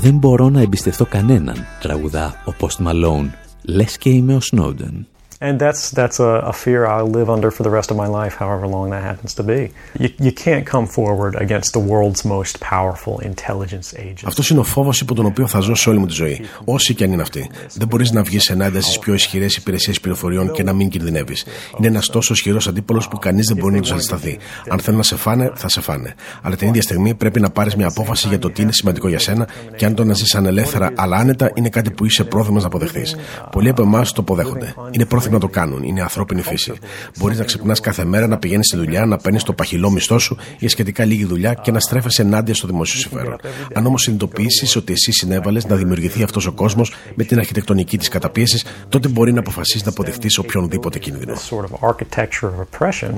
«Δεν 0.00 0.14
μπορώ 0.14 0.48
να 0.48 0.60
εμπιστευτώ 0.60 1.06
κανέναν», 1.06 1.66
τραγουδά 1.80 2.42
ο 2.46 2.52
Post 2.60 2.86
Malone, 2.86 3.30
«λες 3.62 3.98
και 3.98 4.10
είμαι 4.10 4.34
ο 4.34 4.40
Σνόντεν». 4.40 5.06
And 5.40 5.56
that's 5.64 5.82
that's 5.92 6.18
a, 6.18 6.32
a 6.52 6.52
fear 6.52 6.84
I'll 6.84 7.12
live 7.18 7.30
under 7.30 7.50
for 7.56 7.62
the 7.62 7.70
rest 7.70 7.88
of 7.92 7.96
my 7.96 8.08
life, 8.20 8.34
however 8.42 8.66
long 8.66 8.90
that 8.90 9.02
happens 9.10 9.32
to 9.34 9.44
be. 9.44 9.60
You, 10.02 10.10
you 10.26 10.32
can't 10.44 10.66
come 10.74 10.86
forward 10.98 11.32
against 11.44 11.70
the 11.76 11.84
world's 11.92 12.22
most 12.24 12.54
powerful 12.74 13.14
intelligence 13.20 13.94
agent. 13.96 14.24
Αυτός 14.24 14.50
είναι 14.50 14.60
ο 14.60 14.62
φόβος 14.62 15.00
υπό 15.00 15.14
τον 15.14 15.26
οποίο 15.26 15.46
θα 15.46 15.60
ζω 15.60 15.74
σε 15.74 15.88
όλη 15.88 15.98
μου 15.98 16.06
τη 16.06 16.12
ζωή, 16.12 16.40
όσοι 16.64 16.94
και 16.94 17.04
αν 17.04 17.12
είναι 17.12 17.22
αυτοί. 17.22 17.50
Δεν 17.74 17.88
μπορείς 17.88 18.10
να 18.10 18.22
βγεις 18.22 18.50
ενάντια 18.50 18.80
στις 18.80 18.98
πιο 18.98 19.14
ισχυρές 19.14 19.56
υπηρεσίες 19.56 20.00
πληροφοριών 20.00 20.52
και 20.52 20.62
να 20.62 20.72
μην 20.72 20.88
κινδυνεύεις. 20.88 21.44
Είναι 21.78 21.86
ένας 21.86 22.06
τόσο 22.06 22.32
ισχυρός 22.32 22.68
αντίπολο 22.68 23.02
που 23.10 23.18
κανείς 23.18 23.46
δεν 23.46 23.56
μπορεί 23.56 23.74
να 23.74 23.80
τους 23.80 23.92
αντισταθεί. 23.92 24.38
Αν 24.68 24.78
θέλουν 24.78 24.98
να 24.98 25.04
σε 25.04 25.16
φάνε, 25.16 25.52
θα 25.54 25.68
σε 25.68 25.80
φάνε. 25.80 26.14
Αλλά 26.42 26.56
την 26.56 26.68
ίδια 26.68 26.82
στιγμή 26.82 27.14
πρέπει 27.14 27.40
να 27.40 27.50
πάρεις 27.50 27.76
μια 27.76 27.86
απόφαση 27.86 28.28
για 28.28 28.38
το 28.38 28.50
τι 28.50 28.62
είναι 28.62 28.72
σημαντικό 28.72 29.08
για 29.08 29.18
σένα 29.18 29.48
και 29.76 29.84
αν 29.86 29.94
το 29.94 30.04
να 30.04 30.14
ζεις 30.14 30.34
ανελεύθερα 30.34 30.92
αλλά 30.96 31.16
άνετα 31.16 31.50
είναι 31.54 31.68
κάτι 31.68 31.90
που 31.90 32.04
είσαι 32.04 32.24
πρόθυμος 32.24 32.62
να 32.62 32.68
αποδεχθείς. 32.68 33.16
Πολλοί 33.50 33.68
από 33.68 33.82
εμάς 33.82 34.12
το 34.12 34.20
αποδέχονται. 34.20 34.74
Είναι 34.90 35.04
πρόθυμοι 35.28 35.34
να 35.34 35.38
το 35.40 35.48
κάνουν. 35.48 35.82
Είναι 35.82 36.00
ανθρώπινη 36.00 36.42
φύση. 36.42 36.72
Μπορείς 37.18 37.38
να 37.38 37.44
ξυπνάς 37.44 37.80
κάθε 37.80 38.04
μέρα, 38.04 38.26
να 38.26 38.38
πηγαίνεις 38.38 38.66
στη 38.66 38.76
δουλειά, 38.76 39.06
να 39.06 39.16
παίρνεις 39.16 39.42
το 39.42 39.52
παχυλό 39.52 39.90
μισθό 39.90 40.18
σου 40.18 40.36
για 40.58 40.68
σχετικά 40.68 41.04
λίγη 41.04 41.24
δουλειά 41.24 41.54
και 41.54 41.70
να 41.70 41.80
στρέφεσαι 41.80 42.22
ενάντια 42.22 42.54
στο 42.54 42.66
δημόσιο 42.66 43.00
συμφέρον. 43.00 43.36
Αν 43.74 43.86
όμως 43.86 44.02
συνειδητοποιήσεις 44.02 44.76
ότι 44.76 44.92
εσύ 44.92 45.12
συνέβαλες 45.12 45.66
να 45.66 45.76
δημιουργηθεί 45.76 46.22
αυτός 46.22 46.46
ο 46.46 46.52
κόσμος 46.52 46.94
με 47.14 47.24
την 47.24 47.38
αρχιτεκτονική 47.38 47.98
της 47.98 48.08
καταπίεσης, 48.08 48.64
τότε 48.88 49.08
μπορεί 49.08 49.32
να 49.32 49.40
αποφασίσεις 49.40 49.84
να 49.84 49.90
αποδεχτεί 49.90 50.28
οποιονδήποτε 50.38 50.98
κίνδυνο. 50.98 51.34
This 51.34 51.56
sort 51.56 51.64
of 51.64 51.72
architecture 51.90 52.48
of 52.48 52.58
oppression, 52.66 53.10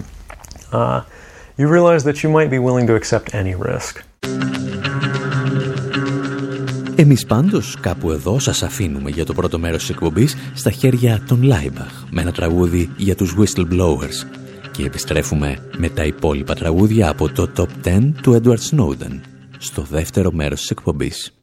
uh, 0.73 1.01
you 1.59 1.66
realize 1.77 2.03
that 2.09 2.16
you 2.23 2.29
might 2.37 2.51
be 2.51 2.61
willing 2.66 2.87
to 2.90 2.94
accept 3.01 3.27
any 3.35 3.55
risk. 3.70 3.92
Εμείς 7.00 7.26
πάντως 7.26 7.76
κάπου 7.80 8.10
εδώ 8.10 8.38
σας 8.38 8.62
αφήνουμε 8.62 9.10
για 9.10 9.24
το 9.24 9.32
πρώτο 9.32 9.58
μέρος 9.58 9.80
της 9.80 9.90
εκπομπής 9.90 10.36
στα 10.54 10.70
χέρια 10.70 11.22
των 11.28 11.42
Λάιμπαχ 11.42 12.04
με 12.10 12.20
ένα 12.20 12.32
τραγούδι 12.32 12.90
για 12.96 13.14
τους 13.14 13.34
whistleblowers 13.38 14.26
και 14.70 14.84
επιστρέφουμε 14.84 15.58
με 15.76 15.88
τα 15.88 16.04
υπόλοιπα 16.04 16.54
τραγούδια 16.54 17.08
από 17.08 17.32
το 17.32 17.50
Top 17.56 17.88
10 17.88 18.12
του 18.22 18.40
Edward 18.42 18.76
Snowden 18.76 19.20
στο 19.58 19.82
δεύτερο 19.82 20.32
μέρος 20.32 20.60
της 20.60 20.70
εκπομπής. 20.70 21.39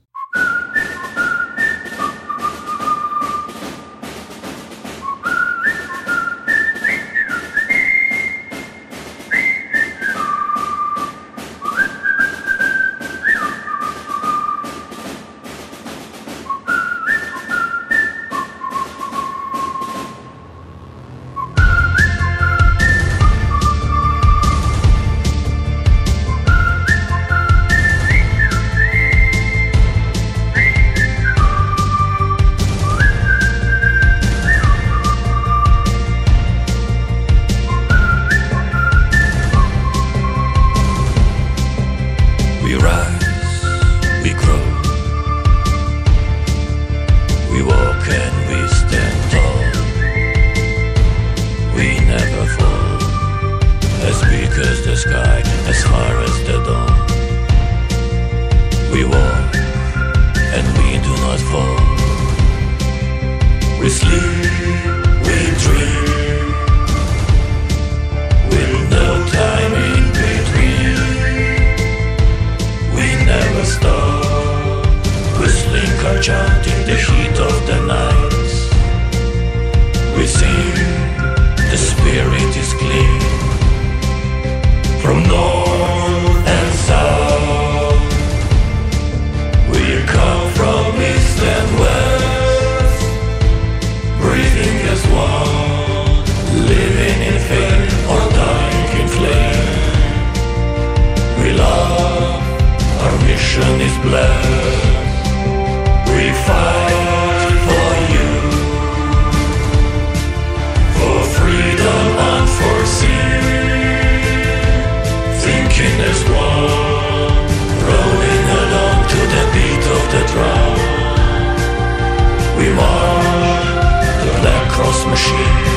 Machine. 125.18 125.77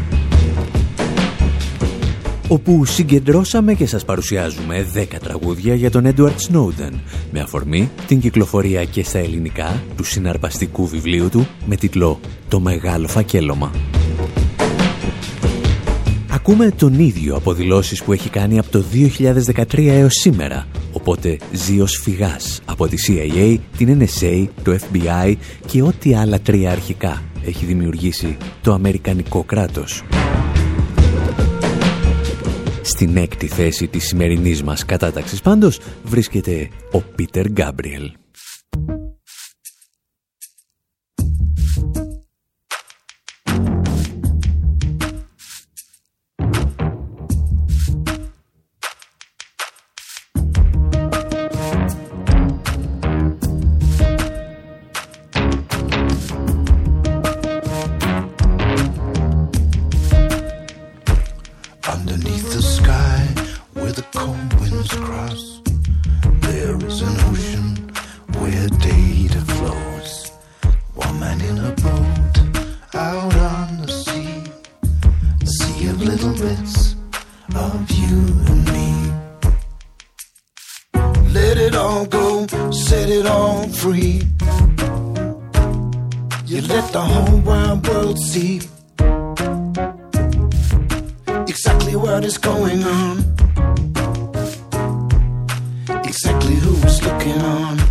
όπου 2.51 2.85
συγκεντρώσαμε 2.85 3.73
και 3.73 3.85
σας 3.85 4.05
παρουσιάζουμε 4.05 4.87
10 4.95 5.05
τραγούδια 5.23 5.75
για 5.75 5.91
τον 5.91 6.05
Έντουαρτ 6.05 6.39
Σνόουντεν 6.39 6.99
με 7.31 7.39
αφορμή 7.39 7.89
την 8.07 8.19
κυκλοφορία 8.19 8.83
και 8.83 9.03
στα 9.03 9.19
ελληνικά 9.19 9.83
του 9.97 10.03
συναρπαστικού 10.03 10.87
βιβλίου 10.87 11.29
του 11.29 11.47
με 11.65 11.75
τίτλο 11.75 12.19
«Το 12.47 12.59
Μεγάλο 12.59 13.07
Φακέλωμα». 13.07 13.71
Ακούμε 16.31 16.71
τον 16.71 16.99
ίδιο 16.99 17.35
από 17.35 17.53
δηλώσεις 17.53 18.03
που 18.03 18.13
έχει 18.13 18.29
κάνει 18.29 18.59
από 18.59 18.69
το 18.69 18.83
2013 19.53 19.87
έως 19.87 20.13
σήμερα, 20.13 20.67
οπότε 20.91 21.37
ζει 21.51 21.81
ως 21.81 21.99
φυγάς 22.03 22.61
από 22.65 22.87
τη 22.87 22.97
CIA, 23.07 23.57
την 23.77 23.99
NSA, 23.99 24.47
το 24.63 24.77
FBI 24.81 25.35
και 25.65 25.81
ό,τι 25.81 26.15
άλλα 26.15 26.39
τρία 26.39 26.71
αρχικά 26.71 27.21
έχει 27.45 27.65
δημιουργήσει 27.65 28.37
το 28.61 28.73
Αμερικανικό 28.73 29.43
κράτος. 29.43 30.03
Στην 32.81 33.17
έκτη 33.17 33.47
θέση 33.47 33.87
της 33.87 34.07
σημερινής 34.07 34.63
μας 34.63 34.85
κατάταξης 34.85 35.41
πάντως 35.41 35.79
βρίσκεται 36.03 36.69
ο 36.91 37.01
Πίτερ 37.01 37.47
Γκάμπριελ. 37.47 38.20
set 82.73 83.09
it 83.09 83.25
on 83.25 83.69
free. 83.69 84.21
You 86.45 86.61
let 86.61 86.91
the 86.91 87.01
whole 87.01 87.39
wide 87.39 87.87
world 87.87 88.19
see 88.19 88.61
exactly 91.47 91.95
what 91.95 92.23
is 92.23 92.37
going 92.37 92.83
on, 92.83 93.17
exactly 96.05 96.55
who's 96.55 97.03
looking 97.03 97.41
on. 97.41 97.90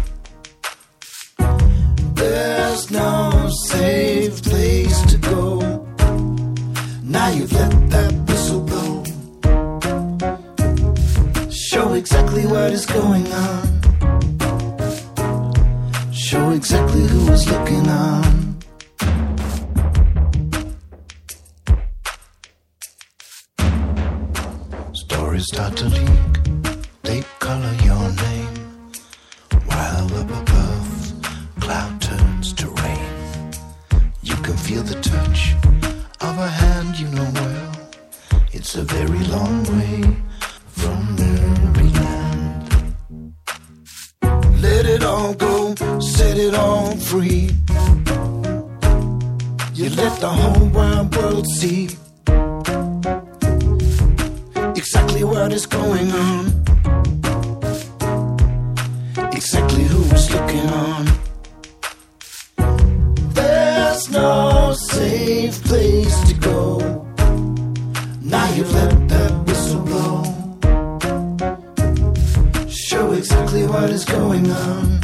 is 74.00 74.06
going 74.06 74.50
on. 74.50 75.00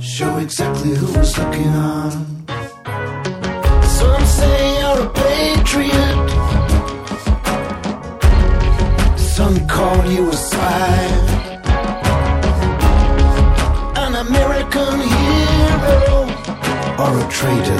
Show 0.00 0.38
exactly 0.38 0.94
who 0.94 1.18
was 1.18 1.38
looking 1.38 1.68
on. 1.68 2.10
Some 3.98 4.24
say 4.38 4.58
you're 4.80 5.02
a 5.06 5.10
patriot. 5.20 6.28
Some 9.16 9.56
call 9.66 10.00
you 10.14 10.28
a 10.28 10.36
spy. 10.48 10.98
An 14.04 14.12
American 14.26 14.96
hero 15.14 15.96
or 17.02 17.12
a 17.24 17.26
traitor. 17.30 17.77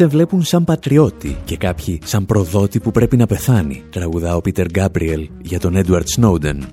Σε 0.00 0.06
βλέπουν 0.06 0.42
σαν 0.42 0.64
πατριώτη 0.64 1.36
και 1.44 1.56
κάποιοι 1.56 2.00
σαν 2.04 2.26
προδότη 2.26 2.80
που 2.80 2.90
πρέπει 2.90 3.16
να 3.16 3.26
πεθάνει, 3.26 3.82
τραγουδά 3.90 4.36
ο 4.36 4.40
Πίτερ 4.40 4.66
Γκάμπριελ 4.66 5.28
για 5.42 5.60
τον 5.60 5.76
Έντουαρτ 5.76 6.08
Σνόουντεν. 6.08 6.68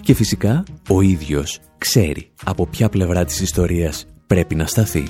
Και 0.00 0.14
φυσικά 0.14 0.62
ο 0.88 1.00
ίδιος 1.00 1.60
ξέρει 1.78 2.30
από 2.44 2.66
ποια 2.66 2.88
πλευρά 2.88 3.24
της 3.24 3.40
ιστορίας 3.40 4.06
πρέπει 4.26 4.54
να 4.54 4.66
σταθεί. 4.66 5.04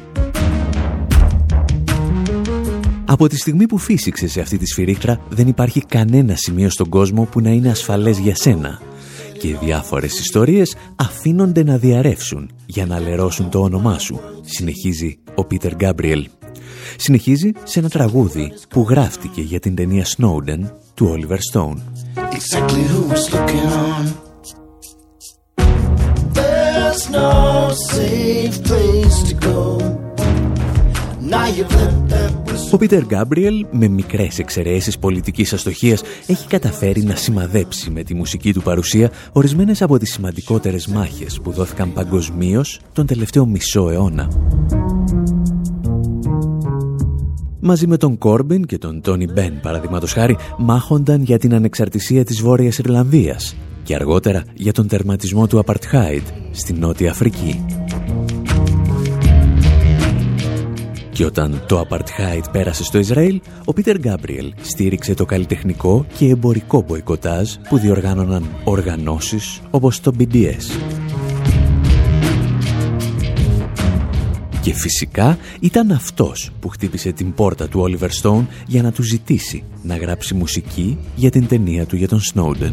Από 3.05 3.29
τη 3.29 3.37
στιγμή 3.37 3.67
που 3.67 3.79
φύσηξε 3.79 4.29
σε 4.29 4.41
αυτή 4.41 4.59
τη 4.59 4.67
σφυρίχτρα 4.67 5.21
δεν 5.29 5.49
υπάρχει 5.49 5.81
κανένα 5.81 6.35
σημείο 6.37 6.71
στον 6.71 6.89
κόσμο 6.89 7.25
που 7.25 7.41
να 7.41 7.51
είναι 7.51 7.71
ασφαλές 7.71 8.19
για 8.19 8.35
σένα 8.35 8.81
και 9.39 9.57
διάφορες 9.63 10.19
ιστορίες 10.19 10.77
αφήνονται 10.97 11.65
να 11.65 11.77
διαρρεύσουν 11.77 12.51
για 12.67 12.87
να 12.87 13.01
λερώσουν 13.01 13.51
το 13.51 13.61
όνομά 13.61 13.99
σου, 13.99 14.21
συνεχίζει 14.41 15.19
ο 15.35 15.45
Πίτερ 15.45 15.75
Γκάμπριελ 15.75 16.29
συνεχίζει 16.97 17.51
σε 17.65 17.79
ένα 17.79 17.89
τραγούδι 17.89 18.53
που 18.69 18.87
γράφτηκε 18.89 19.41
για 19.41 19.61
την 19.61 19.75
ταινία 19.75 20.05
Snowden 20.17 20.71
του 20.95 21.17
Oliver 21.17 21.39
Stone. 21.53 21.77
Ο 32.71 32.77
Πίτερ 32.77 33.05
Γκάμπριελ, 33.05 33.67
με 33.71 33.89
μικρές 33.89 34.39
εξαιρέσεις 34.39 34.99
πολιτικής 34.99 35.53
αστοχίας, 35.53 36.03
έχει 36.27 36.47
καταφέρει 36.47 37.03
να 37.03 37.15
σημαδέψει 37.15 37.91
με 37.91 38.03
τη 38.03 38.15
μουσική 38.15 38.53
του 38.53 38.63
παρουσία 38.63 39.11
ορισμένες 39.33 39.83
από 39.83 39.99
τις 39.99 40.13
σημαντικότερες 40.13 40.87
μάχες 40.87 41.41
που 41.43 41.53
δόθηκαν 41.53 41.93
παγκοσμίως 41.93 42.81
τον 42.93 43.07
τελευταίο 43.07 43.47
μισό 43.47 43.91
αιώνα. 43.91 44.29
Μαζί 47.63 47.87
με 47.87 47.97
τον 47.97 48.19
Κόρμπιν 48.19 48.67
και 48.67 48.79
τον 48.79 49.01
Τόνι 49.01 49.27
Μπεν 49.33 49.61
παραδείγματος 49.61 50.13
χάρη 50.13 50.37
μάχονταν 50.59 51.23
για 51.23 51.39
την 51.39 51.55
ανεξαρτησία 51.55 52.25
της 52.25 52.43
Βόρειας 52.43 52.79
Ιρλανδίας 52.79 53.57
και 53.83 53.95
αργότερα 53.95 54.45
για 54.55 54.73
τον 54.73 54.89
τερματισμό 54.89 55.47
του 55.47 55.59
Απαρτχάιντ 55.59 56.27
στη 56.51 56.73
Νότια 56.73 57.11
Αφρική. 57.11 57.65
Και 61.13 61.25
όταν 61.25 61.65
το 61.69 61.87
Apartheid 61.89 62.43
πέρασε 62.53 62.85
στο 62.85 62.99
Ισραήλ, 62.99 63.41
ο 63.65 63.73
Πίτερ 63.73 63.99
Γκάμπριελ 63.99 64.53
στήριξε 64.63 65.15
το 65.15 65.25
καλλιτεχνικό 65.25 66.07
και 66.19 66.29
εμπορικό 66.29 66.83
μποϊκοτάζ 66.87 67.51
που 67.69 67.79
διοργάνωναν 67.79 68.47
οργανώσεις 68.65 69.61
όπως 69.71 70.01
το 70.01 70.13
BDS. 70.19 71.12
Και 74.63 74.75
φυσικά 74.75 75.39
ήταν 75.61 75.91
αυτός 75.91 76.51
που 76.61 76.69
χτύπησε 76.69 77.13
την 77.13 77.35
πόρτα 77.35 77.69
του 77.69 77.85
Oliver 77.89 78.09
Stone 78.23 78.47
για 78.67 78.83
να 78.83 78.93
του 78.93 79.03
ζητήσει 79.03 79.65
να 79.83 79.97
γράψει 79.97 80.35
μουσική 80.35 80.99
για 81.15 81.31
την 81.31 81.47
ταινία 81.47 81.87
του 81.87 81.97
για 81.97 82.09
τον 82.09 82.21
Snowden. 82.35 82.73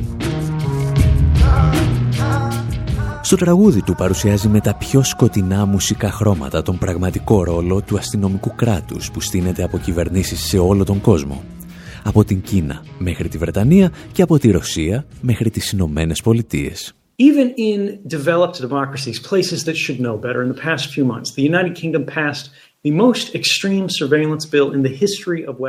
Στο 3.21 3.35
τραγούδι 3.35 3.81
του 3.81 3.95
παρουσιάζει 3.95 4.47
με 4.47 4.59
τα 4.59 4.75
πιο 4.75 5.03
σκοτεινά 5.03 5.65
μουσικά 5.65 6.11
χρώματα 6.11 6.61
τον 6.61 6.77
πραγματικό 6.77 7.43
ρόλο 7.43 7.81
του 7.81 7.97
αστυνομικού 7.97 8.55
κράτους 8.55 9.11
που 9.11 9.21
στείνεται 9.21 9.63
από 9.63 9.77
κυβερνήσεις 9.77 10.39
σε 10.39 10.57
όλο 10.57 10.83
τον 10.83 11.01
κόσμο. 11.01 11.43
Από 12.03 12.23
την 12.23 12.41
Κίνα 12.41 12.83
μέχρι 12.97 13.27
τη 13.27 13.37
Βρετανία 13.37 13.91
και 14.11 14.21
από 14.21 14.39
τη 14.39 14.51
Ρωσία 14.51 15.05
μέχρι 15.21 15.49
τις 15.49 15.71
Ηνωμένες 15.71 16.21
Πολιτείες. 16.21 16.98
Even 17.19 17.51
in 17.55 18.01
developed 18.07 18.59
democracies, 18.59 19.19
places 19.19 19.65
that 19.65 19.75
should 19.75 19.99
know 19.99 20.17
better, 20.17 20.41
in 20.41 20.47
the 20.47 20.59
past 20.59 20.89
few 20.89 21.03
months, 21.03 21.33
the 21.33 21.43
United 21.43 21.75
Kingdom 21.75 22.05
passed 22.05 22.49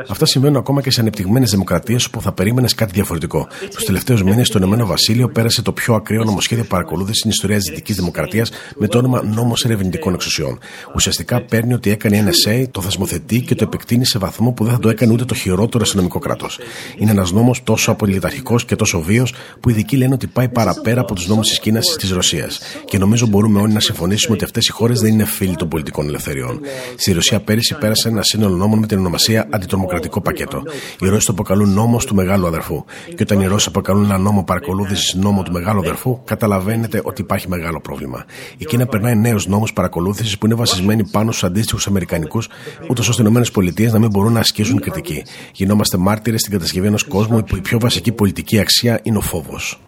Αυτά 0.09 0.25
συμβαίνουν 0.25 0.57
ακόμα 0.57 0.81
και 0.81 0.91
σε 0.91 1.01
ανεπτυγμένες 1.01 1.51
δημοκρατίες 1.51 2.05
όπου 2.05 2.21
θα 2.21 2.31
περίμενες 2.31 2.75
κάτι 2.75 2.91
διαφορετικό. 2.93 3.47
Τους 3.73 3.83
τελευταίους 3.83 4.23
μήνες, 4.23 4.49
το 4.49 4.57
Ηνωμένο 4.57 4.85
Βασίλειο 4.85 5.29
πέρασε 5.29 5.61
το 5.61 5.71
πιο 5.71 5.93
ακραίο 5.93 6.23
νομοσχέδιο 6.23 6.63
παρακολούθησης 6.63 7.17
στην 7.17 7.29
ιστορία 7.29 7.57
της 7.57 7.65
Δυτικής 7.65 7.95
Δημοκρατίας 7.95 8.51
με 8.75 8.87
το 8.87 8.97
όνομα 8.97 9.23
Νόμος 9.23 9.65
Ερευνητικών 9.65 10.13
Εξουσιών. 10.13 10.59
Ουσιαστικά 10.95 11.41
παίρνει 11.41 11.73
ότι 11.73 11.89
έκανε 11.89 12.17
η 12.17 12.23
NSA, 12.25 12.63
το 12.71 12.81
θεσμοθετεί 12.81 13.41
και 13.41 13.55
το 13.55 13.63
επεκτείνει 13.63 14.05
σε 14.05 14.19
βαθμό 14.19 14.51
που 14.51 14.63
δεν 14.63 14.73
θα 14.73 14.79
το 14.79 14.89
έκανε 14.89 15.13
ούτε 15.13 15.25
το 15.25 15.33
χειρότερο 15.33 15.83
αστυνομικό 15.83 16.19
κράτος. 16.19 16.59
Είναι 16.97 17.11
ένας 17.11 17.31
νόμος 17.31 17.63
τόσο 17.63 17.91
απολυταρχικός 17.91 18.65
και 18.65 18.75
τόσο 18.75 19.01
βίος 19.01 19.33
που 19.59 19.69
οι 19.69 19.71
ειδικοί 19.73 19.97
λένε 19.97 20.13
ότι 20.13 20.27
πάει 20.27 20.49
παραπέρα 20.49 21.01
από 21.01 21.15
τους 21.15 21.27
νόμους 21.27 21.47
της 21.47 21.59
Κίνας 21.59 21.93
ή 21.93 21.97
της 21.97 22.11
Ρωσίας. 22.11 22.59
Και 22.85 22.97
νομίζω 22.97 23.25
μπορούμε 23.27 23.61
όλοι 23.61 23.73
να 23.73 23.79
συμφωνήσουμε 23.79 24.33
ότι 24.33 24.43
αυτές 24.43 24.67
οι 24.67 24.71
χώρες 24.71 24.99
δεν 25.01 25.13
είναι 25.13 25.25
φίλοι 25.25 25.55
των 25.55 25.67
πολιτικών 25.67 26.07
ελευθεριών. 26.07 26.59
Στη 27.01 27.11
Ρωσία 27.11 27.39
πέρυσι 27.39 27.77
πέρασε 27.77 28.07
ένα 28.07 28.21
σύνολο 28.23 28.55
νόμων 28.55 28.79
με 28.79 28.87
την 28.87 28.97
ονομασία 28.97 29.47
Αντιτρομοκρατικό 29.49 30.21
Πακέτο. 30.21 30.63
Οι 30.99 31.07
Ρώσοι 31.07 31.25
το 31.25 31.31
αποκαλούν 31.31 31.73
νόμος 31.73 32.05
του 32.05 32.15
Μεγάλου 32.15 32.47
Αδερφού. 32.47 32.83
Και 33.07 33.23
όταν 33.23 33.39
οι 33.39 33.45
Ρώσοι 33.45 33.67
αποκαλούν 33.69 34.03
ένα 34.03 34.17
νόμο 34.17 34.43
παρακολούθησης 34.43 35.13
νόμο 35.13 35.43
του 35.43 35.51
Μεγάλου 35.51 35.79
Αδερφού, 35.79 36.23
καταλαβαίνετε 36.23 37.01
ότι 37.03 37.21
υπάρχει 37.21 37.49
μεγάλο 37.49 37.81
πρόβλημα. 37.81 38.25
Η 38.57 38.65
Κίνα 38.65 38.85
περνάει 38.85 39.15
νέους 39.15 39.47
νόμους 39.47 39.73
παρακολούθησης 39.73 40.37
που 40.37 40.45
είναι 40.45 40.55
βασισμένοι 40.55 41.03
πάνω 41.03 41.31
στους 41.31 41.43
αντίστοιχους 41.43 41.87
Αμερικανικούς, 41.87 42.49
ούτως 42.89 43.09
ώστε 43.09 43.23
οι 43.23 43.25
ΗΠΑ 43.25 43.91
να 43.91 43.99
μην 43.99 44.09
μπορούν 44.09 44.33
να 44.33 44.39
ασκήσουν 44.39 44.79
κριτική. 44.79 45.23
Γινόμαστε 45.53 45.97
μάρτυρες 45.97 46.39
στην 46.39 46.51
κατασκευή 46.51 46.87
ενός 46.87 47.03
κόσμου 47.03 47.43
που 47.43 47.55
η 47.55 47.61
πιο 47.61 47.79
βασική 47.79 48.11
πολιτική 48.11 48.59
αξία 48.59 48.99
είναι 49.03 49.17
ο 49.17 49.21
φόβος. 49.21 49.79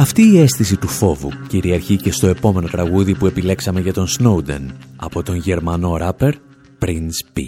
Αυτή 0.00 0.22
η 0.22 0.38
αίσθηση 0.38 0.76
του 0.76 0.88
φόβου 0.88 1.30
κυριαρχεί 1.48 1.96
και 1.96 2.12
στο 2.12 2.26
επόμενο 2.26 2.68
τραγούδι 2.68 3.14
που 3.14 3.26
επιλέξαμε 3.26 3.80
για 3.80 3.92
τον 3.92 4.06
Snowden 4.18 4.66
από 4.96 5.22
τον 5.22 5.36
γερμανό 5.36 5.96
ράπερ 5.96 6.34
Prince 6.78 7.36
P. 7.36 7.40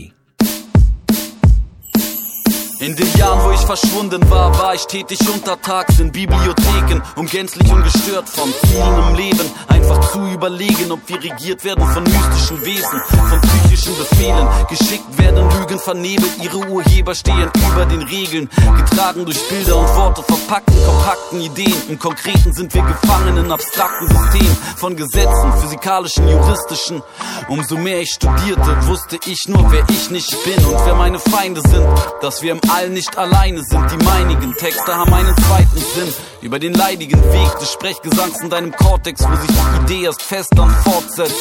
In 2.82 2.96
den 2.96 3.16
Jahren, 3.16 3.44
wo 3.44 3.52
ich 3.52 3.60
verschwunden 3.60 4.28
war, 4.28 4.58
war 4.58 4.74
ich 4.74 4.84
tätig 4.88 5.20
untertags 5.32 6.00
in 6.00 6.10
Bibliotheken 6.10 7.00
und 7.14 7.30
gänzlich 7.30 7.70
ungestört 7.70 8.28
von 8.28 8.52
Zielen 8.66 8.98
im 9.08 9.14
Leben. 9.14 9.50
Einfach 9.68 10.10
zu 10.10 10.26
überlegen, 10.26 10.90
ob 10.90 10.98
wir 11.08 11.22
regiert 11.22 11.62
werden 11.62 11.86
von 11.86 12.02
mystischen 12.02 12.64
Wesen, 12.64 13.00
von 13.06 13.40
psychischen 13.40 13.96
Befehlen. 13.96 14.48
Geschickt 14.68 15.16
werden 15.16 15.48
Lügen 15.60 15.78
vernebelt, 15.78 16.32
ihre 16.42 16.58
Urheber 16.58 17.14
stehen 17.14 17.52
über 17.54 17.86
den 17.86 18.02
Regeln. 18.02 18.50
Getragen 18.76 19.26
durch 19.26 19.38
Bilder 19.48 19.76
und 19.76 19.88
Worte, 19.94 20.24
verpackt 20.24 20.68
in 20.70 20.84
kompakten 20.84 21.40
Ideen. 21.40 21.82
Im 21.88 21.98
Konkreten 22.00 22.52
sind 22.52 22.74
wir 22.74 22.82
gefangen 22.82 23.36
in 23.36 23.52
abstrakten 23.52 24.08
Systemen 24.08 24.56
von 24.76 24.96
Gesetzen, 24.96 25.52
physikalischen, 25.60 26.28
juristischen. 26.28 27.00
Umso 27.48 27.76
mehr 27.76 28.00
ich 28.00 28.10
studierte, 28.10 28.86
wusste 28.88 29.20
ich 29.24 29.38
nur, 29.46 29.70
wer 29.70 29.84
ich 29.88 30.10
nicht 30.10 30.36
bin 30.44 30.64
und 30.64 30.84
wer 30.84 30.96
meine 30.96 31.20
Feinde 31.20 31.60
sind. 31.60 31.86
Dass 32.20 32.42
wir 32.42 32.50
im 32.52 32.60
All 32.74 32.88
nicht 32.88 33.18
alleine 33.18 33.62
sind, 33.62 33.90
die 33.90 34.02
meinigen 34.02 34.54
Texte 34.56 34.96
haben 34.96 35.12
einen 35.12 35.36
zweiten 35.36 35.76
Sinn. 35.76 36.14
Über 36.40 36.58
den 36.58 36.72
leidigen 36.72 37.22
Weg 37.22 37.58
des 37.58 37.70
Sprechgesangs 37.70 38.40
in 38.40 38.48
deinem 38.48 38.72
Kortex, 38.72 39.22
wo 39.28 39.36
sich 39.36 39.50
die 39.50 39.82
Idee 39.84 40.04
erst 40.06 40.22
fest 40.22 40.48
dann 40.56 40.70
fortsetzt. 40.70 41.36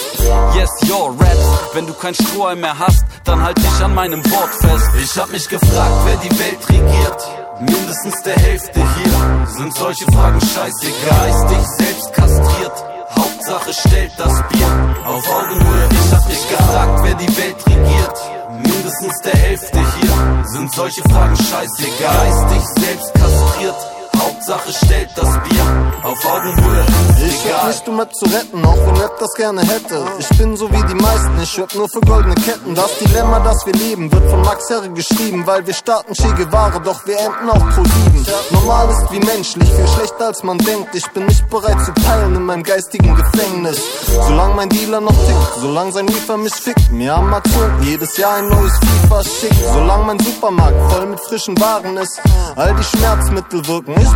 Yes, 0.55 0.69
your 0.89 1.15
Raps, 1.17 1.73
wenn 1.73 1.87
du 1.87 1.93
kein 1.93 2.13
Strohhalm 2.15 2.59
mehr 2.59 2.77
hast, 2.77 3.05
dann 3.23 3.41
halt 3.41 3.57
dich 3.57 3.81
an 3.81 3.95
meinem 3.95 4.21
Wort 4.29 4.53
fest. 4.59 4.89
Ich 5.01 5.17
hab 5.17 5.31
mich 5.31 5.47
gefragt, 5.47 6.05
wer 6.05 6.17
die 6.17 6.37
Welt 6.37 6.69
regiert. 6.69 7.21
Mindestens 7.61 8.21
der 8.23 8.35
Hälfte 8.35 8.81
hier 8.81 9.47
sind 9.57 9.73
solche 9.73 10.05
Fragen 10.11 10.41
scheißegal. 10.41 11.29
Ist 11.29 11.49
dich 11.49 11.87
selbst 11.87 12.13
kastriert. 12.13 12.85
Hauptsache 13.17 13.73
stellt 13.73 14.11
das 14.17 14.33
Bier 14.49 14.95
auf 15.05 15.29
Augenhöhe. 15.29 15.89
Ich 15.91 16.13
hab 16.13 16.27
mich 16.27 16.49
gefragt, 16.49 16.99
wer 17.03 17.15
die 17.15 17.37
Welt 17.37 17.55
regiert 17.67 18.40
mindestens 18.61 19.17
der 19.23 19.33
Hälfte 19.33 19.77
hier 19.77 20.43
sind 20.45 20.73
solche 20.73 21.01
Fragen 21.03 21.35
scheißegal. 21.35 22.27
Ist 22.29 22.55
dich 22.55 22.83
selbst 22.83 23.13
kastriert 23.13 24.00
Hauptsache 24.41 24.73
stellt 24.73 25.09
das 25.15 25.29
Bier 25.43 26.01
auf 26.03 26.25
Augenhöhe. 26.25 26.83
Ich 27.27 27.53
hab 27.53 27.67
nicht, 27.67 27.87
um 27.87 27.99
Rap 27.99 28.11
zu 28.15 28.25
retten, 28.25 28.65
auch 28.65 28.77
wenn 28.87 28.97
Rap 28.97 29.19
das 29.19 29.31
gerne 29.35 29.61
hätte. 29.61 30.03
Ich 30.17 30.29
bin 30.35 30.57
so 30.57 30.67
wie 30.71 30.83
die 30.87 30.95
meisten, 30.95 31.39
ich 31.43 31.59
rap 31.59 31.75
nur 31.75 31.87
für 31.87 32.01
goldene 32.01 32.33
Ketten. 32.33 32.73
Das 32.73 32.89
Dilemma, 32.97 33.39
das 33.41 33.63
wir 33.67 33.73
leben, 33.73 34.11
wird 34.11 34.27
von 34.31 34.41
Max 34.41 34.67
Herre 34.71 34.89
geschrieben, 34.89 35.45
weil 35.45 35.65
wir 35.67 35.75
starten 35.75 36.15
Che 36.15 36.27
Guevara, 36.33 36.79
doch 36.79 37.05
wir 37.05 37.19
enden 37.19 37.51
auch 37.51 37.69
pro 37.75 37.83
sieben. 37.83 38.25
Normal 38.49 38.89
ist 38.89 39.11
wie 39.11 39.19
menschlich, 39.19 39.69
viel 39.69 39.87
schlechter 39.87 40.27
als 40.27 40.41
man 40.41 40.57
denkt. 40.57 40.95
Ich 40.95 41.07
bin 41.11 41.27
nicht 41.27 41.47
bereit 41.47 41.79
zu 41.85 41.93
teilen 41.93 42.35
in 42.35 42.43
meinem 42.43 42.63
geistigen 42.63 43.15
Gefängnis. 43.15 43.79
Solange 44.27 44.55
mein 44.55 44.69
Dealer 44.69 45.01
noch 45.01 45.11
tickt, 45.27 45.59
solange 45.59 45.91
sein 45.91 46.07
Liefer 46.07 46.37
mich 46.37 46.55
fickt, 46.55 46.91
mir 46.91 47.13
Amazon 47.13 47.83
jedes 47.83 48.17
Jahr 48.17 48.37
ein 48.37 48.49
neues 48.49 48.73
FIFA 48.79 49.23
schickt. 49.23 49.65
Solange 49.71 50.05
mein 50.05 50.19
Supermarkt 50.19 50.91
voll 50.91 51.05
mit 51.05 51.19
frischen 51.19 51.59
Waren 51.61 51.95
ist, 51.97 52.19
all 52.55 52.73
die 52.73 52.83
Schmerzmittel 52.83 53.67
wirken. 53.67 53.93
Ich 54.01 54.11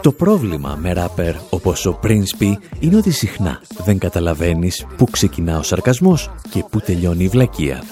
Το 0.00 0.12
πρόβλημα 0.12 0.78
με 0.80 0.92
ράπερ 0.92 1.34
όπως 1.50 1.86
ο 1.86 1.98
Prince 2.02 2.42
P 2.42 2.52
είναι 2.78 2.96
ότι 2.96 3.10
συχνά 3.10 3.60
δεν 3.84 3.98
καταλαβαίνεις 3.98 4.86
πού 4.96 5.04
ξεκινά 5.10 5.58
ο 5.58 5.62
σαρκασμός 5.62 6.30
και 6.50 6.64
πού 6.70 6.80
τελειώνει 6.80 7.24
η 7.24 7.28
βλακεία. 7.28 7.82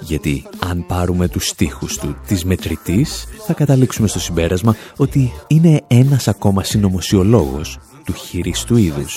Γιατί 0.00 0.46
αν 0.68 0.84
πάρουμε 0.86 1.28
τους 1.28 1.46
στίχους 1.46 1.98
του 1.98 2.16
της 2.26 2.44
μετρητής 2.44 3.26
θα 3.46 3.52
καταλήξουμε 3.52 4.08
στο 4.08 4.20
συμπέρασμα 4.20 4.76
ότι 4.96 5.32
είναι 5.46 5.80
ένας 5.86 6.28
ακόμα 6.28 6.62
συνωμοσιολόγος 6.62 7.78
του 8.04 8.12
χειρίστου 8.12 8.76
είδους. 8.76 9.16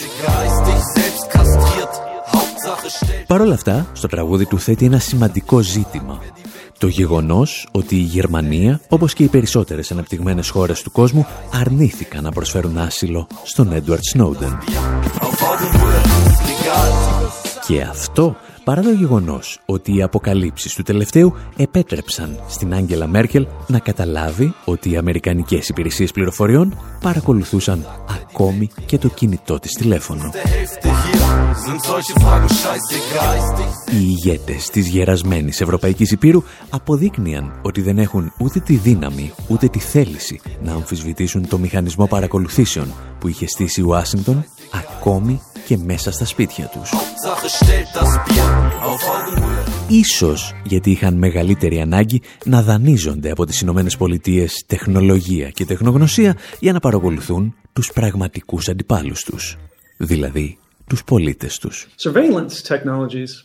Παρ' 3.27 3.41
όλα 3.41 3.53
αυτά, 3.53 3.87
στο 3.93 4.07
τραγούδι 4.07 4.45
του 4.45 4.59
θέτει 4.59 4.85
ένα 4.85 4.99
σημαντικό 4.99 5.59
ζήτημα 5.59 6.19
το 6.77 6.87
γεγονός 6.87 7.67
ότι 7.71 7.95
η 7.95 7.99
Γερμανία, 7.99 8.79
όπως 8.89 9.13
και 9.13 9.23
οι 9.23 9.27
περισσότερες 9.27 9.91
αναπτυγμένες 9.91 10.49
χώρες 10.49 10.81
του 10.81 10.91
κόσμου, 10.91 11.25
αρνήθηκαν 11.53 12.23
να 12.23 12.31
προσφέρουν 12.31 12.77
άσυλο 12.77 13.27
στον 13.43 13.73
Έντουαρτ 13.73 14.03
Σνόντεν. 14.03 14.57
Και 17.67 17.81
αυτό 17.81 18.35
παρά 18.63 18.81
το 18.81 18.89
γεγονός 18.89 19.59
ότι 19.65 19.95
οι 19.95 20.01
αποκαλύψεις 20.01 20.73
του 20.73 20.83
τελευταίου 20.83 21.35
επέτρεψαν 21.57 22.39
στην 22.47 22.73
Άγγελα 22.73 23.07
Μέρκελ 23.07 23.47
να 23.67 23.79
καταλάβει 23.79 24.53
ότι 24.65 24.91
οι 24.91 24.97
Αμερικανικές 24.97 25.69
υπηρεσίες 25.69 26.11
πληροφοριών 26.11 26.77
παρακολουθούσαν 27.01 27.85
ακόμη 28.09 28.69
και 28.85 28.97
το 28.97 29.07
κινητό 29.07 29.59
της 29.59 29.73
τηλέφωνο. 29.73 30.31
Οι 33.91 33.97
ηγέτες 33.99 34.69
της 34.69 34.87
γερασμένης 34.87 35.61
Ευρωπαϊκής 35.61 36.11
Υπήρου 36.11 36.43
αποδείκνυαν 36.69 37.59
ότι 37.61 37.81
δεν 37.81 37.97
έχουν 37.97 38.33
ούτε 38.39 38.59
τη 38.59 38.75
δύναμη 38.75 39.31
ούτε 39.47 39.67
τη 39.67 39.79
θέληση 39.79 40.41
να 40.63 40.73
αμφισβητήσουν 40.73 41.47
το 41.47 41.57
μηχανισμό 41.57 42.07
παρακολουθήσεων 42.07 42.93
που 43.19 43.27
είχε 43.27 43.47
στήσει 43.47 43.81
η 43.81 43.83
Ουάσιγκτον 43.83 44.45
ακόμη 44.71 45.41
και 45.65 45.77
μέσα 45.77 46.11
στα 46.11 46.25
σπίτια 46.25 46.65
τους. 46.65 46.93
Ίσως 49.87 50.53
γιατί 50.63 50.91
είχαν 50.91 51.17
μεγαλύτερη 51.17 51.81
ανάγκη 51.81 52.21
να 52.45 52.61
δανείζονται 52.61 53.31
από 53.31 53.45
τις 53.45 53.61
Ηνωμένες 53.61 53.97
Πολιτείες 53.97 54.63
τεχνολογία 54.67 55.49
και 55.49 55.65
τεχνογνωσία 55.65 56.37
για 56.59 56.73
να 56.73 56.79
παρακολουθούν 56.79 57.55
τους 57.73 57.91
πραγματικούς 57.93 58.69
αντιπάλους 58.69 59.23
τους, 59.23 59.57
δηλαδή 59.97 60.57
τους 60.86 61.04
πολίτες 61.04 61.58
τους. 61.58 61.88
Surveillance 61.96 62.62
technologies 62.68 63.44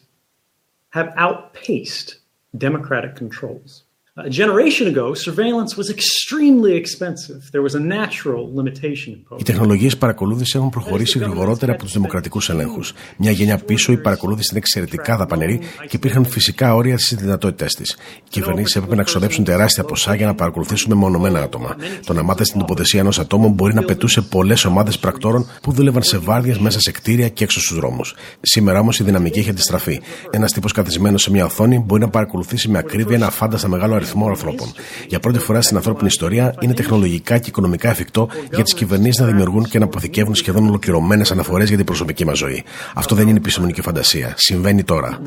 have 0.94 1.08
outpaced 1.18 2.20
democratic 2.58 3.16
controls. 3.16 3.84
A 4.23 4.29
generation 4.29 4.87
ago, 4.87 5.15
surveillance 5.15 5.77
was 5.81 5.89
extremely 5.97 6.75
expensive. 6.83 7.39
There 7.53 7.63
was 7.63 7.75
a 7.75 7.81
natural 7.81 8.43
limitation 8.55 9.23
Οι 9.37 9.43
τεχνολογίες 9.43 9.97
παρακολούθησης 9.97 10.55
έχουν 10.55 10.71
προχωρήσει 10.71 11.19
γρηγορότερα 11.19 11.73
από 11.73 11.83
τους 11.83 11.93
δημοκρατικούς 11.93 12.49
ελέγχους. 12.49 12.93
Μια 13.17 13.31
γενιά 13.31 13.59
πίσω, 13.59 13.93
η 13.93 13.97
παρακολούθηση 13.97 14.47
ήταν 14.51 14.57
εξαιρετικά 14.57 15.17
δαπανερή 15.17 15.61
και 15.81 15.97
υπήρχαν 15.97 16.25
φυσικά 16.25 16.75
όρια 16.75 16.99
στις 16.99 17.17
δυνατότητές 17.17 17.75
της. 17.75 17.97
Οι 18.25 18.29
κυβερνήσεις 18.29 18.77
έπρεπε 18.77 18.95
να 18.95 19.03
ξοδέψουν 19.03 19.45
τεράστια 19.45 19.85
ποσά 19.85 20.15
για 20.15 20.27
να 20.27 20.35
παρακολουθήσουν 20.35 20.89
μεμονωμένα 20.89 21.41
άτομα. 21.43 21.77
Το 22.07 22.13
να 22.13 22.23
μάθει 22.23 22.43
την 22.43 22.59
τοποθεσία 22.59 23.01
ενός 23.01 23.19
ατόμου 23.19 23.49
μπορεί 23.49 23.75
να 23.75 23.83
πετούσε 23.83 24.21
πολλές 24.21 24.65
ομάδες 24.65 24.99
πρακτόρων 24.99 25.49
που 25.63 25.73
δούλευαν 25.73 26.03
σε 26.03 26.19
βάρδιες 26.19 26.59
μέσα 26.59 26.81
σε 26.81 26.91
κτίρια 26.91 27.29
και 27.29 27.45
έξω 27.45 27.61
στους 27.61 27.77
δρόμους. 27.77 28.15
Σήμερα 28.41 28.79
όμως 28.79 28.99
η 28.99 29.05
δυναμική 29.05 29.39
έχει 29.39 29.51
αντιστραφεί. 29.51 30.01
Ένας 30.31 30.53
τύπος 30.53 30.73
καθισμένος 30.73 31.23
σε 31.23 31.31
μια 31.31 31.45
οθόνη 31.45 31.79
μπορεί 31.87 32.01
να 32.01 32.09
παρακολουθήσει 32.09 32.69
με 32.69 32.79
ακρίβεια 32.79 33.17
ένα 33.17 33.31
φάνταστα 33.31 33.69
μεγάλο 33.69 33.95
αριθμό 33.95 34.10
ανθρώπων. 34.29 34.73
Για 35.09 35.21
πρώτη 35.21 35.39
φορά 35.39 35.63
στην 35.63 35.77
ανθρώπινη 35.77 36.07
ιστορία 36.07 36.55
είναι 36.61 36.75
τεχνολογικά 36.75 37.39
και 37.39 37.49
οικονομικά 37.49 37.91
εφικτό 37.91 38.29
για 38.53 38.65
τις 38.65 38.75
κυβερνήσεις 38.75 39.21
να 39.21 39.27
δημιουργούν 39.27 39.65
και 39.65 39.79
να 39.79 39.85
αποθηκεύουν 39.85 40.35
σχεδόν 40.35 40.69
ολοκληρωμένες 40.69 41.31
αναφορές 41.31 41.69
για 41.69 41.77
την 41.77 41.87
προσωπική 41.87 42.25
μας 42.25 42.39
ζωή. 42.39 42.65
Αυτό 42.95 43.15
δεν 43.15 43.29
είναι 43.29 43.37
επιστημονική 43.37 43.81
φαντασία. 43.81 44.35
Συμβαίνει 44.37 44.85
τώρα. 44.85 45.21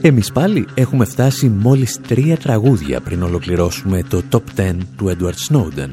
Εμείς 0.00 0.32
πάλι 0.32 0.68
έχουμε 0.74 1.04
φτάσει 1.04 1.48
μόλις 1.48 2.00
τρία 2.00 2.36
τραγούδια 2.36 3.00
πριν 3.00 3.22
ολοκληρώσουμε 3.22 4.02
το 4.02 4.22
Top 4.32 4.60
10 4.60 4.76
του 4.96 5.16
Edward 5.16 5.54
Snowden. 5.54 5.90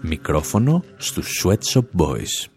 Μικρόφωνο 0.00 0.84
στους 0.96 1.44
Sweatshop 1.44 1.84
Boys. 1.96 2.51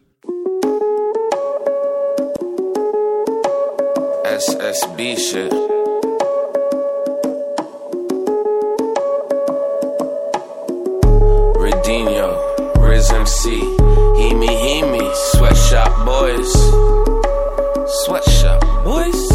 SSB 4.95 5.17
shit. 5.17 5.51
Redinho, 11.58 12.86
Riz 12.88 13.12
MC, 13.12 13.60
Hemi 14.19 14.47
Hemi, 14.47 15.12
Sweatshop 15.31 16.05
Boys. 16.05 16.51
Sweatshop 18.05 18.62
Boys? 18.84 19.29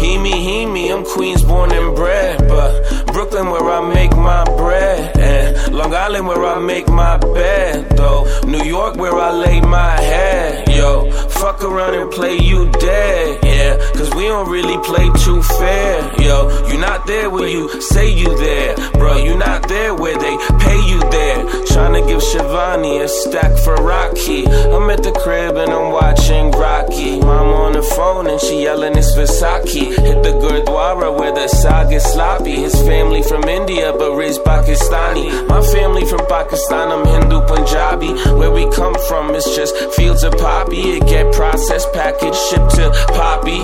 Hemi 0.00 0.30
Hemi, 0.30 0.92
I'm 0.92 1.04
Queens 1.04 1.42
born 1.44 1.72
and 1.72 1.96
bred, 1.96 2.48
but 2.48 3.06
Brooklyn 3.12 3.50
where 3.50 3.70
I 3.70 3.94
make 3.94 4.14
my 4.16 4.44
bread, 4.56 5.18
and 5.18 5.74
Long 5.74 5.94
Island 5.94 6.26
where 6.26 6.44
I 6.44 6.58
make 6.60 6.88
my 6.88 7.16
bed, 7.18 7.96
though. 7.96 8.26
New 8.44 8.62
York 8.64 8.96
where 8.96 9.14
I 9.14 9.30
lay 9.30 9.60
my 9.60 10.00
head, 10.00 10.68
yo. 10.68 11.10
Fuck 11.42 11.64
around 11.64 11.94
and 11.94 12.08
play 12.08 12.38
you 12.38 12.70
dead, 12.70 13.40
yeah. 13.42 13.76
Cause 13.94 14.14
we 14.14 14.28
don't 14.28 14.48
really 14.48 14.78
play 14.84 15.10
too 15.24 15.42
fair, 15.42 16.22
yo. 16.22 16.68
You 16.68 16.78
not 16.78 17.04
there 17.08 17.28
where 17.30 17.48
you 17.48 17.80
say 17.80 18.14
you 18.14 18.38
there, 18.38 18.76
bro. 18.92 19.16
You 19.16 19.36
not 19.36 19.66
there 19.66 19.92
where 19.92 20.16
they 20.16 20.36
pay 20.60 20.80
you 20.86 21.00
there. 21.10 21.42
Trying 21.66 21.94
to 21.94 22.06
give 22.06 22.20
Shivani 22.20 23.02
a 23.02 23.08
stack 23.08 23.58
for 23.64 23.74
Rocky. 23.74 24.46
I'm 24.46 24.88
at 24.90 25.02
the 25.02 25.10
crib 25.10 25.56
and 25.56 25.72
I'm 25.72 25.90
watching 25.90 26.52
Rocky. 26.52 27.18
Mom 27.18 27.48
on 27.48 27.72
the 27.72 27.82
phone 27.82 28.28
and 28.28 28.40
she 28.40 28.62
yelling 28.62 28.96
it's 28.96 29.12
Versace. 29.16 29.96
Hit 29.96 30.22
the 30.22 30.34
Gurdwara 30.38 31.18
where 31.18 31.32
the 31.32 31.48
saga 31.48 31.98
sloppy. 31.98 32.54
His 32.54 32.74
family 32.82 33.24
from 33.24 33.42
India 33.44 33.92
but 33.92 34.14
raised 34.14 34.42
Pakistani. 34.44 35.48
My 35.48 35.60
family 35.72 36.04
from 36.04 36.24
Pakistan, 36.28 36.92
I'm 36.92 37.04
Hindu 37.04 37.40
Punjabi. 37.46 38.12
Where 38.38 38.52
we 38.52 38.70
come 38.70 38.94
from, 39.08 39.34
it's 39.34 39.56
just 39.56 39.74
fields 39.96 40.22
of 40.22 40.34
poppy. 40.34 40.82
It 40.96 41.08
get 41.08 41.31
processed, 41.31 41.91
packaged, 41.93 42.35
shipped 42.35 42.71
to 42.77 42.89
Poppy. 43.17 43.61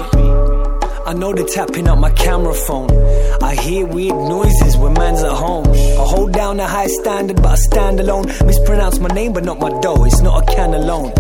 I 1.06 1.14
know 1.14 1.34
they're 1.34 1.46
tapping 1.46 1.88
up 1.88 2.00
my 2.00 2.12
camera 2.12 2.54
phone. 2.54 2.90
I 3.50 3.56
hear 3.56 3.86
weird 3.86 4.16
noises 4.16 4.78
when 4.78 4.94
man's 4.94 5.22
at 5.22 5.34
home. 5.46 5.68
I 6.02 6.04
hold 6.14 6.32
down 6.32 6.60
a 6.60 6.68
high 6.68 6.88
standard, 6.88 7.38
but 7.44 7.52
I 7.58 7.60
stand 7.70 8.00
alone. 8.00 8.26
Mispronounce 8.46 9.00
my 9.00 9.10
name, 9.20 9.34
but 9.34 9.44
not 9.44 9.60
my 9.60 9.72
dough. 9.82 10.06
It's 10.06 10.22
not 10.22 10.42
a 10.42 10.46
can 10.56 10.74
alone. 10.74 11.12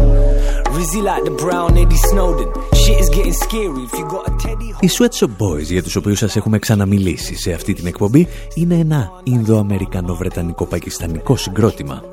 Rizzy 0.76 1.01
like 1.09 1.24
the 1.26 1.36
brown 1.43 1.78
Eddie 1.78 2.03
Snowden. 2.09 2.49
Shit 2.82 2.97
is 3.03 3.09
getting 3.09 3.38
scary 3.45 3.82
if 3.88 3.93
you 3.99 4.05
got 4.07 4.24
a 4.30 4.32
teddy. 4.43 4.69
Οι 4.80 4.89
Sweatshop 4.97 5.28
Boys, 5.28 5.71
για 5.71 5.84
τους 5.84 5.95
οποίους 5.95 6.17
σας 6.17 6.36
έχουμε 6.36 6.59
ξαναμιλήσει 6.59 7.36
σε 7.36 7.53
αυτή 7.53 7.74
την 7.74 7.88
εκπομπή, 7.88 8.28
είναι 8.53 8.76
ένα 8.76 9.11
Ινδοαμερικανο-Βρετανικό-Πακιστανικό 9.24 11.36
συγκρότημα 11.36 12.03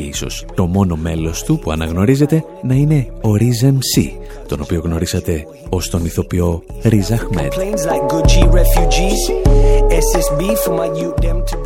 και 0.00 0.06
ίσως 0.06 0.44
το 0.54 0.66
μόνο 0.66 0.96
μέλος 0.96 1.42
του 1.42 1.58
που 1.58 1.70
αναγνωρίζετε 1.70 2.44
να 2.62 2.74
είναι 2.74 3.06
ο 3.22 3.28
Riz 3.38 3.66
MC, 3.66 4.10
τον 4.48 4.60
οποίο 4.60 4.80
γνωρίσατε 4.84 5.46
ως 5.68 5.90
τον 5.90 6.04
ηθοποιό 6.04 6.62
Riz 6.82 6.88
Ahmed. 6.88 7.50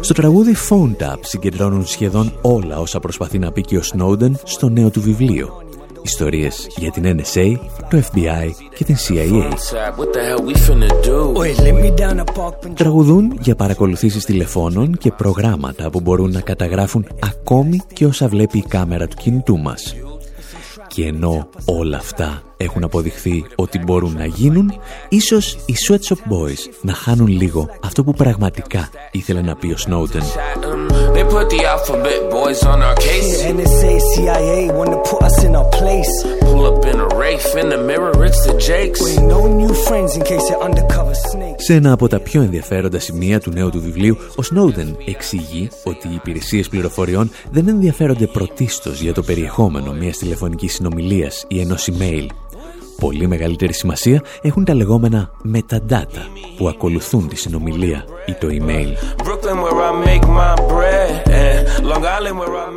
Στο 0.01 0.15
τραγούδι 0.15 0.55
Phone 0.71 1.03
Tap 1.03 1.17
συγκεντρώνουν 1.21 1.87
σχεδόν 1.87 2.33
όλα 2.43 2.79
όσα 2.79 3.01
προσπαθεί 3.01 3.39
να 3.39 3.53
πει 3.53 3.61
και 3.61 3.77
ο 3.77 3.81
Snowden 3.95 4.31
στο 4.45 4.69
νέο 4.69 4.91
του 4.91 5.01
βιβλίο 5.01 5.65
Ιστορίες 6.05 6.67
για 6.77 6.91
την 6.91 7.21
NSA, 7.21 7.59
το 7.91 8.03
FBI 8.13 8.51
και 8.75 8.85
την 8.85 8.97
CIA. 8.97 9.53
Τραγουδούν 12.75 13.39
για 13.41 13.55
παρακολουθήσεις 13.55 14.25
τηλεφώνων 14.25 14.97
και 14.97 15.13
προγράμματα 15.13 15.91
που 15.91 16.01
μπορούν 16.01 16.31
να 16.31 16.41
καταγράφουν 16.41 17.07
ακόμη 17.21 17.81
και 17.93 18.07
όσα 18.07 18.29
βλέπει 18.29 18.59
η 18.59 18.65
κάμερα 18.69 19.07
του 19.07 19.17
κινητού 19.17 19.59
μας. 19.59 19.95
Και 20.87 21.07
ενώ 21.07 21.49
όλα 21.65 21.97
αυτά 21.97 22.43
έχουν 22.65 22.85
αποδειχθεί 22.85 23.45
ότι 23.55 23.79
μπορούν 23.79 24.15
να 24.19 24.27
γίνουν, 24.27 24.73
ίσως 25.09 25.53
οι 25.67 25.75
Sweatshop 25.89 26.15
Boys 26.15 26.71
να 26.81 26.93
χάνουν 26.93 27.27
λίγο 27.27 27.69
αυτό 27.85 28.05
που 28.05 28.13
πραγματικά 28.13 28.89
ήθελε 29.11 29.41
να 29.41 29.57
πει 29.57 29.67
ο 29.67 29.77
Snowden. 29.87 30.23
They 31.15 31.25
put 31.35 31.47
the 31.55 31.63
alphabet 31.75 32.21
boys 32.37 32.61
on 32.73 32.79
our 32.87 32.97
case. 33.09 33.31
Yeah, 33.33 33.55
NSA, 33.57 33.93
CIA 34.11 34.59
wanna 34.79 35.01
put 35.11 35.21
us 35.29 35.37
in 35.47 35.53
our 35.59 35.69
place. 35.79 36.13
Pull 36.49 36.65
up 36.71 36.81
in 36.91 36.97
a 37.07 37.09
Wraith, 37.17 37.49
in 37.63 37.69
the 37.75 37.81
mirror 37.91 38.13
it's 38.29 38.43
the 38.49 38.57
Jakes. 38.69 39.01
We 39.07 39.13
no 39.35 39.41
new 39.61 39.73
friends 39.87 40.11
in 40.17 40.23
case 40.31 40.45
you're 40.51 40.65
undercover 40.69 41.15
snakes. 41.15 41.63
Σε 41.65 41.75
ένα 41.75 41.93
από 41.93 42.09
τα 42.09 42.21
πιο 42.21 42.43
ενδιαφέροντα 42.43 42.99
σημεία 42.99 43.41
του 43.41 43.51
νέου 43.51 43.71
του 43.71 43.81
βιβλίου, 43.81 44.17
ο 44.37 44.43
Snowden 44.55 44.95
εξηγεί 45.07 45.69
ότι 45.85 46.09
οι 46.09 46.15
υπηρεσίες 46.15 46.69
πληροφοριών 46.69 47.31
δεν 47.51 47.69
ενδιαφέρονται 47.69 48.27
πρωτίστως 48.27 49.01
για 49.01 49.15
το 49.15 49.23
περιεχόμενο 49.23 49.93
μιας 49.93 50.17
τηλεφωνικής 50.17 50.75
συνομιλίας 50.75 51.45
ή 51.49 51.61
ενός 51.61 51.89
email 51.93 52.27
πολύ 53.01 53.27
μεγαλύτερη 53.27 53.73
σημασία 53.73 54.23
έχουν 54.43 54.65
τα 54.65 54.75
λεγόμενα 54.75 55.31
metadata 55.55 56.27
που 56.57 56.69
ακολουθούν 56.69 57.29
τη 57.29 57.37
συνομιλία 57.37 58.05
ή 58.27 58.33
το 58.33 58.49
email. 58.51 58.93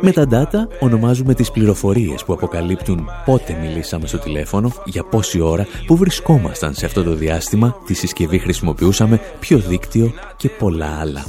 Metadata 0.04 0.78
ονομάζουμε 0.80 1.34
τις 1.34 1.50
πληροφορίες 1.50 2.24
που 2.24 2.32
αποκαλύπτουν 2.32 3.08
πότε 3.24 3.58
μιλήσαμε 3.60 4.06
στο 4.06 4.18
τηλέφωνο, 4.18 4.72
για 4.84 5.04
πόση 5.04 5.40
ώρα, 5.40 5.66
που 5.86 5.96
βρισκόμασταν 5.96 6.74
σε 6.74 6.86
αυτό 6.86 7.02
το 7.02 7.14
διάστημα, 7.14 7.76
τι 7.86 7.94
συσκευή 7.94 8.38
χρησιμοποιούσαμε, 8.38 9.20
ποιο 9.40 9.58
δίκτυο 9.58 10.12
και 10.36 10.48
πολλά 10.48 10.98
άλλα. 11.00 11.24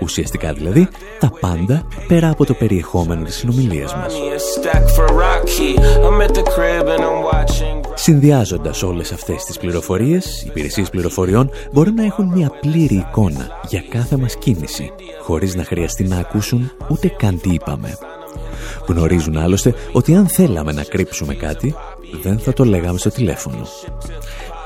Ουσιαστικά 0.00 0.52
δηλαδή 0.52 0.88
τα 1.18 1.32
πάντα 1.40 1.86
πέρα 2.08 2.30
από 2.30 2.44
το 2.44 2.54
περιεχόμενο 2.54 3.24
της 3.24 3.36
συνομιλίας 3.36 3.94
μας. 3.94 4.14
Συνδυάζοντας 8.04 8.82
όλες 8.82 9.12
αυτές 9.12 9.44
τις 9.44 9.58
πληροφορίες, 9.58 10.42
οι 10.42 10.46
υπηρεσίες 10.46 10.90
πληροφοριών 10.90 11.50
μπορούν 11.72 11.94
να 11.94 12.04
έχουν 12.04 12.26
μια 12.26 12.50
πλήρη 12.60 12.94
εικόνα 12.94 13.60
για 13.68 13.84
κάθε 13.88 14.16
μας 14.16 14.36
κίνηση, 14.36 14.92
χωρίς 15.20 15.54
να 15.54 15.64
χρειαστεί 15.64 16.04
να 16.04 16.16
ακούσουν 16.16 16.72
ούτε 16.88 17.08
καν 17.08 17.40
τι 17.40 17.50
είπαμε. 17.50 17.98
Γνωρίζουν 18.86 19.36
άλλωστε 19.36 19.74
ότι 19.92 20.14
αν 20.14 20.28
θέλαμε 20.28 20.72
να 20.72 20.82
κρύψουμε 20.82 21.34
κάτι, 21.34 21.74
δεν 22.22 22.38
θα 22.38 22.52
το 22.52 22.64
λέγαμε 22.64 22.98
στο 22.98 23.10
τηλέφωνο. 23.10 23.66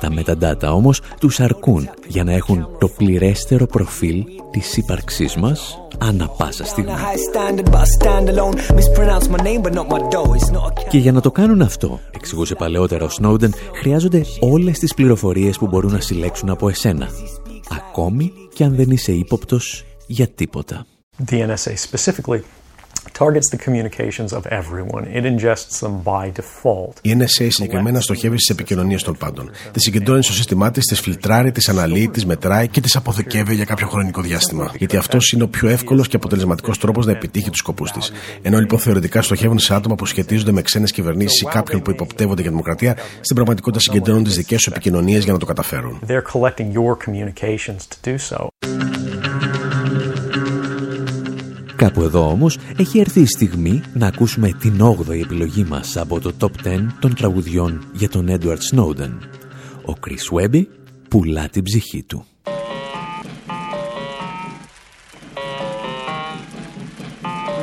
Τα 0.00 0.08
metadata 0.16 0.74
όμως 0.74 1.00
τους 1.20 1.40
αρκούν 1.40 1.90
για 2.06 2.24
να 2.24 2.32
έχουν 2.32 2.68
το 2.78 2.88
πληρέστερο 2.88 3.66
προφίλ 3.66 4.24
της 4.50 4.76
ύπαρξής 4.76 5.36
μας 5.36 5.78
ανά 5.98 6.28
πάσα 6.28 6.64
στιγμή. 6.64 6.92
Και 10.88 10.98
για 10.98 11.12
να 11.12 11.20
το 11.20 11.30
κάνουν 11.30 11.62
αυτό, 11.62 12.00
εξηγούσε 12.10 12.54
παλαιότερα 12.54 13.04
ο 13.04 13.08
Snowden, 13.20 13.50
χρειάζονται 13.80 14.24
όλες 14.40 14.78
τις 14.78 14.94
πληροφορίες 14.94 15.58
που 15.58 15.66
μπορούν 15.66 15.92
να 15.92 16.00
συλλέξουν 16.00 16.50
από 16.50 16.68
εσένα. 16.68 17.08
ακόμη 17.70 18.32
και 18.54 18.64
αν 18.64 18.74
δεν 18.74 18.90
είσαι 18.90 19.12
ύποπτος 19.12 19.84
για 20.06 20.28
τίποτα. 20.28 20.86
The 21.30 21.34
NSA 21.34 21.74
specifically 21.90 22.40
targets 23.12 23.50
the 23.50 23.58
communications 23.66 24.32
of 24.32 24.46
everyone. 24.60 25.04
It 25.18 25.24
ingests 25.24 25.80
them 25.80 26.02
by 26.02 26.32
default. 26.40 26.92
Η 27.02 27.16
NSA 27.18 27.46
συγκεκριμένα 27.48 28.00
στοχεύει 28.00 28.36
στις 28.36 28.48
επικοινωνίες 28.48 29.02
των 29.02 29.16
πάντων. 29.16 29.50
Τι 29.72 29.80
συγκεντρώνει 29.80 30.22
στο 30.22 30.32
σύστημά 30.32 30.70
της, 30.70 30.84
τις 30.84 31.00
φιλτράρει, 31.00 31.52
τις 31.52 31.68
αναλύει, 31.68 32.08
τις 32.08 32.26
μετράει 32.26 32.68
και 32.68 32.80
τις 32.80 32.96
αποθηκεύει 32.96 33.54
για 33.54 33.64
κάποιο 33.64 33.88
χρονικό 33.88 34.22
διάστημα. 34.22 34.72
Γιατί 34.78 34.96
αυτός 34.96 35.32
είναι 35.32 35.42
ο 35.42 35.48
πιο 35.48 35.68
εύκολος 35.68 36.08
και 36.08 36.16
αποτελεσματικός 36.16 36.78
τρόπος 36.78 37.06
να 37.06 37.12
επιτύχει 37.12 37.50
τους 37.50 37.58
σκοπούς 37.58 37.92
της. 37.92 38.12
Ενώ 38.42 38.58
λοιπόν 38.58 38.78
θεωρητικά 38.78 39.22
στοχεύουν 39.22 39.58
σε 39.58 39.74
άτομα 39.74 39.94
που 39.94 40.06
σχετίζονται 40.06 40.52
με 40.52 40.62
ξένες 40.62 40.92
κυβερνήσεις 40.92 41.40
ή 41.40 41.44
κάποιον 41.44 41.82
που 41.82 41.90
υποπτεύονται 41.90 42.42
για 42.42 42.50
δημοκρατία, 42.50 42.96
στην 43.20 43.34
πραγματικότητα 43.34 43.82
συγκεντρώνουν 43.82 44.24
τις 44.24 44.36
δικές 44.36 44.60
σου 44.60 44.70
επικοινωνίες 44.70 45.24
για 45.24 45.32
να 45.32 45.38
το 45.38 45.46
καταφέρουν. 45.46 46.00
Κάπου 51.78 52.02
εδώ 52.02 52.30
όμως 52.30 52.58
έχει 52.76 52.98
έρθει 52.98 53.20
η 53.20 53.26
στιγμή 53.26 53.82
να 53.94 54.06
ακούσουμε 54.06 54.52
την 54.52 54.80
8η 54.82 55.20
επιλογή 55.22 55.64
μας 55.64 55.96
από 55.96 56.20
το 56.20 56.32
Top 56.40 56.66
10 56.66 56.86
των 57.00 57.14
τραγουδιών 57.14 57.90
για 57.92 58.08
τον 58.08 58.26
Edward 58.28 58.58
Snowden. 58.72 59.12
Ο 59.86 59.92
Chris 60.00 60.40
Webby 60.40 60.62
πουλά 61.08 61.48
την 61.48 61.62
ψυχή 61.62 62.02
του. 62.02 62.26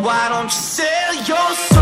Why 0.05 0.23
don't 0.33 0.51
you 0.51 0.61
sell 0.77 1.13
your 1.31 1.74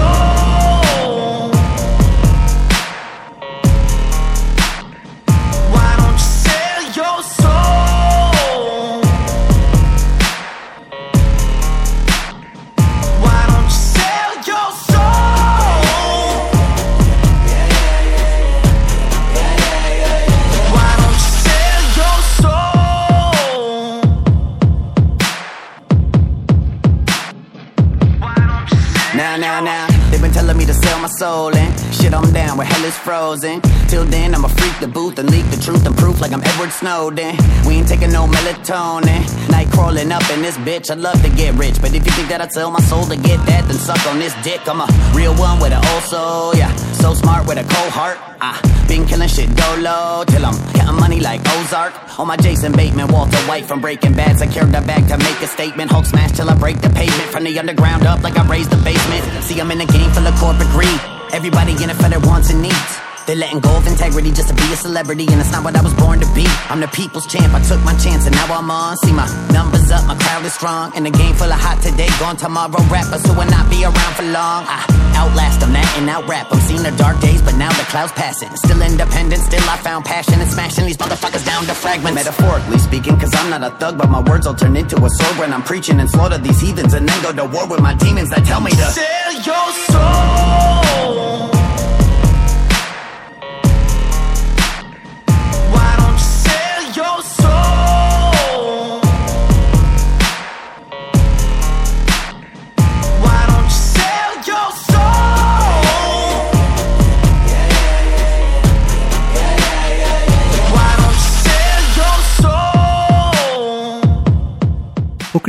shit, 32.03 32.13
I'm 32.13 32.33
down 32.33 32.57
where 32.57 32.67
hell 32.67 32.83
is 32.83 32.97
frozen. 32.97 33.61
Till 33.87 34.03
then, 34.03 34.35
I'ma 34.35 34.49
freak 34.49 34.77
the 34.81 34.87
booth 34.87 35.19
and 35.19 35.29
leak 35.31 35.45
the 35.51 35.57
truth 35.57 35.85
and 35.85 35.95
proof 35.95 36.19
like 36.19 36.33
I'm 36.33 36.43
Edward 36.43 36.71
Snowden. 36.71 37.37
We 37.65 37.75
ain't 37.75 37.87
taking 37.87 38.11
no 38.11 38.27
melatonin. 38.27 39.23
Night 39.49 39.69
crawling 39.71 40.11
up 40.11 40.27
in 40.31 40.41
this 40.41 40.57
bitch, 40.57 40.91
I'd 40.91 40.97
love 40.97 41.21
to 41.23 41.29
get 41.29 41.55
rich. 41.55 41.79
But 41.79 41.93
if 41.95 42.05
you 42.05 42.11
think 42.11 42.27
that 42.27 42.41
I'd 42.41 42.51
sell 42.51 42.71
my 42.71 42.81
soul 42.81 43.05
to 43.05 43.15
get 43.15 43.39
that, 43.45 43.63
then 43.67 43.77
suck 43.77 44.05
on 44.07 44.19
this 44.19 44.35
dick. 44.43 44.67
I'm 44.67 44.81
a 44.81 44.87
real 45.15 45.33
one 45.35 45.59
with 45.59 45.71
an 45.71 45.85
old 45.93 46.03
soul, 46.03 46.55
yeah. 46.55 46.75
So 46.99 47.13
smart 47.13 47.47
with 47.47 47.57
a 47.57 47.63
cold 47.73 47.91
heart. 47.91 48.17
Ah, 48.41 48.59
been 48.89 49.05
killing 49.05 49.29
shit 49.29 49.55
dolo 49.55 50.25
till 50.27 50.45
I'm 50.45 50.57
counting 50.73 50.99
money 50.99 51.21
like 51.21 51.39
Ozark. 51.55 51.93
On 52.19 52.27
my 52.27 52.35
Jason 52.35 52.73
Bateman, 52.73 53.07
Walter 53.07 53.39
White 53.47 53.65
from 53.65 53.79
Breaking 53.79 54.13
Bad. 54.13 54.39
Secured 54.39 54.73
the 54.73 54.81
bag 54.81 55.07
to 55.07 55.17
make 55.17 55.39
a 55.41 55.47
statement. 55.47 55.89
Hulk 55.89 56.05
smash 56.05 56.33
till 56.33 56.49
I 56.49 56.55
break 56.55 56.81
the 56.81 56.89
pavement. 56.89 57.29
From 57.31 57.45
the 57.45 57.57
underground 57.57 58.05
up 58.05 58.23
like 58.23 58.37
I 58.37 58.45
raised 58.47 58.71
the 58.71 58.81
basement. 58.83 59.23
See, 59.43 59.61
I'm 59.61 59.71
in 59.71 59.79
a 59.79 59.85
game 59.85 60.11
full 60.11 60.27
of 60.27 60.35
corporate 60.35 60.67
greed. 60.75 61.12
Everybody 61.33 61.73
in 61.81 61.89
it 61.89 61.97
for 61.97 62.09
their 62.09 62.19
wants 62.19 62.51
and 62.51 62.61
needs. 62.61 62.93
They're 63.25 63.35
letting 63.35 63.59
go 63.59 63.73
of 63.75 63.87
integrity 63.87 64.29
just 64.29 64.49
to 64.49 64.53
be 64.53 64.67
a 64.69 64.75
celebrity, 64.75 65.25
and 65.31 65.41
it's 65.41 65.51
not 65.51 65.63
what 65.63 65.75
I 65.75 65.81
was 65.81 65.95
born 65.95 66.19
to 66.19 66.29
be. 66.35 66.45
I'm 66.69 66.79
the 66.79 66.87
people's 66.89 67.25
champ, 67.25 67.55
I 67.55 67.61
took 67.63 67.81
my 67.81 67.95
chance, 67.97 68.27
and 68.27 68.35
now 68.35 68.53
I'm 68.53 68.69
on. 68.69 68.97
See 68.97 69.13
my 69.13 69.25
numbers 69.49 69.89
up, 69.89 70.05
my 70.05 70.13
crowd 70.13 70.45
is 70.45 70.53
strong. 70.53 70.91
And 70.93 71.07
the 71.07 71.09
game 71.09 71.33
full 71.33 71.49
of 71.49 71.57
hot 71.57 71.81
today, 71.81 72.05
gone 72.19 72.37
tomorrow 72.37 72.77
rappers 72.93 73.25
who 73.25 73.33
will 73.33 73.49
not 73.49 73.65
be 73.71 73.81
around 73.81 74.13
for 74.13 74.29
long. 74.29 74.69
I 74.69 74.85
outlast 75.17 75.61
them, 75.61 75.73
that 75.73 75.89
and 75.97 76.07
out 76.07 76.27
rap. 76.27 76.51
I'm 76.51 76.59
seeing 76.59 76.83
the 76.83 76.93
dark 77.01 77.19
days, 77.19 77.41
but 77.41 77.55
now 77.55 77.73
the 77.73 77.87
clouds 77.89 78.11
passing. 78.11 78.53
Still 78.57 78.81
independent, 78.83 79.41
still 79.41 79.63
I 79.65 79.77
found 79.77 80.05
passion 80.05 80.37
And 80.37 80.51
smashing 80.51 80.85
these 80.85 80.97
motherfuckers 80.97 81.45
down 81.45 81.65
to 81.65 81.73
fragments. 81.73 82.13
Metaphorically 82.13 82.77
speaking, 82.77 83.17
cause 83.17 83.33
I'm 83.33 83.49
not 83.49 83.63
a 83.63 83.73
thug, 83.81 83.97
but 83.97 84.09
my 84.09 84.21
words 84.21 84.45
will 84.45 84.53
turn 84.53 84.75
into 84.75 84.97
a 84.97 85.09
sword 85.09 85.35
when 85.39 85.51
I'm 85.51 85.63
preaching 85.63 85.99
and 85.99 86.09
slaughter 86.11 86.37
these 86.37 86.59
heathens, 86.59 86.93
and 86.93 87.09
then 87.09 87.23
go 87.23 87.33
to 87.33 87.45
war 87.49 87.65
with 87.65 87.81
my 87.81 87.95
demons 87.95 88.29
that 88.29 88.45
tell 88.45 88.61
me 88.61 88.69
to 88.69 88.85
Sell 88.93 89.33
your 89.33 89.67
soul. 89.89 90.32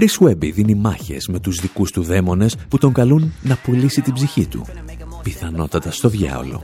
Chris 0.05 0.27
Webby 0.27 0.53
δίνει 0.53 0.75
μάχες 0.75 1.29
με 1.29 1.41
τους 1.41 1.61
δικούς 1.61 1.91
του 1.91 2.03
δαίμονες 2.03 2.57
που 2.69 2.79
τον 2.79 2.93
καλούν 2.93 3.33
να 3.43 3.57
πουλήσει 3.57 4.01
την 4.01 4.13
ψυχή 4.13 4.47
του. 4.47 4.65
Πιθανότατα 5.23 5.91
στο 5.91 6.09
διάολο. 6.09 6.63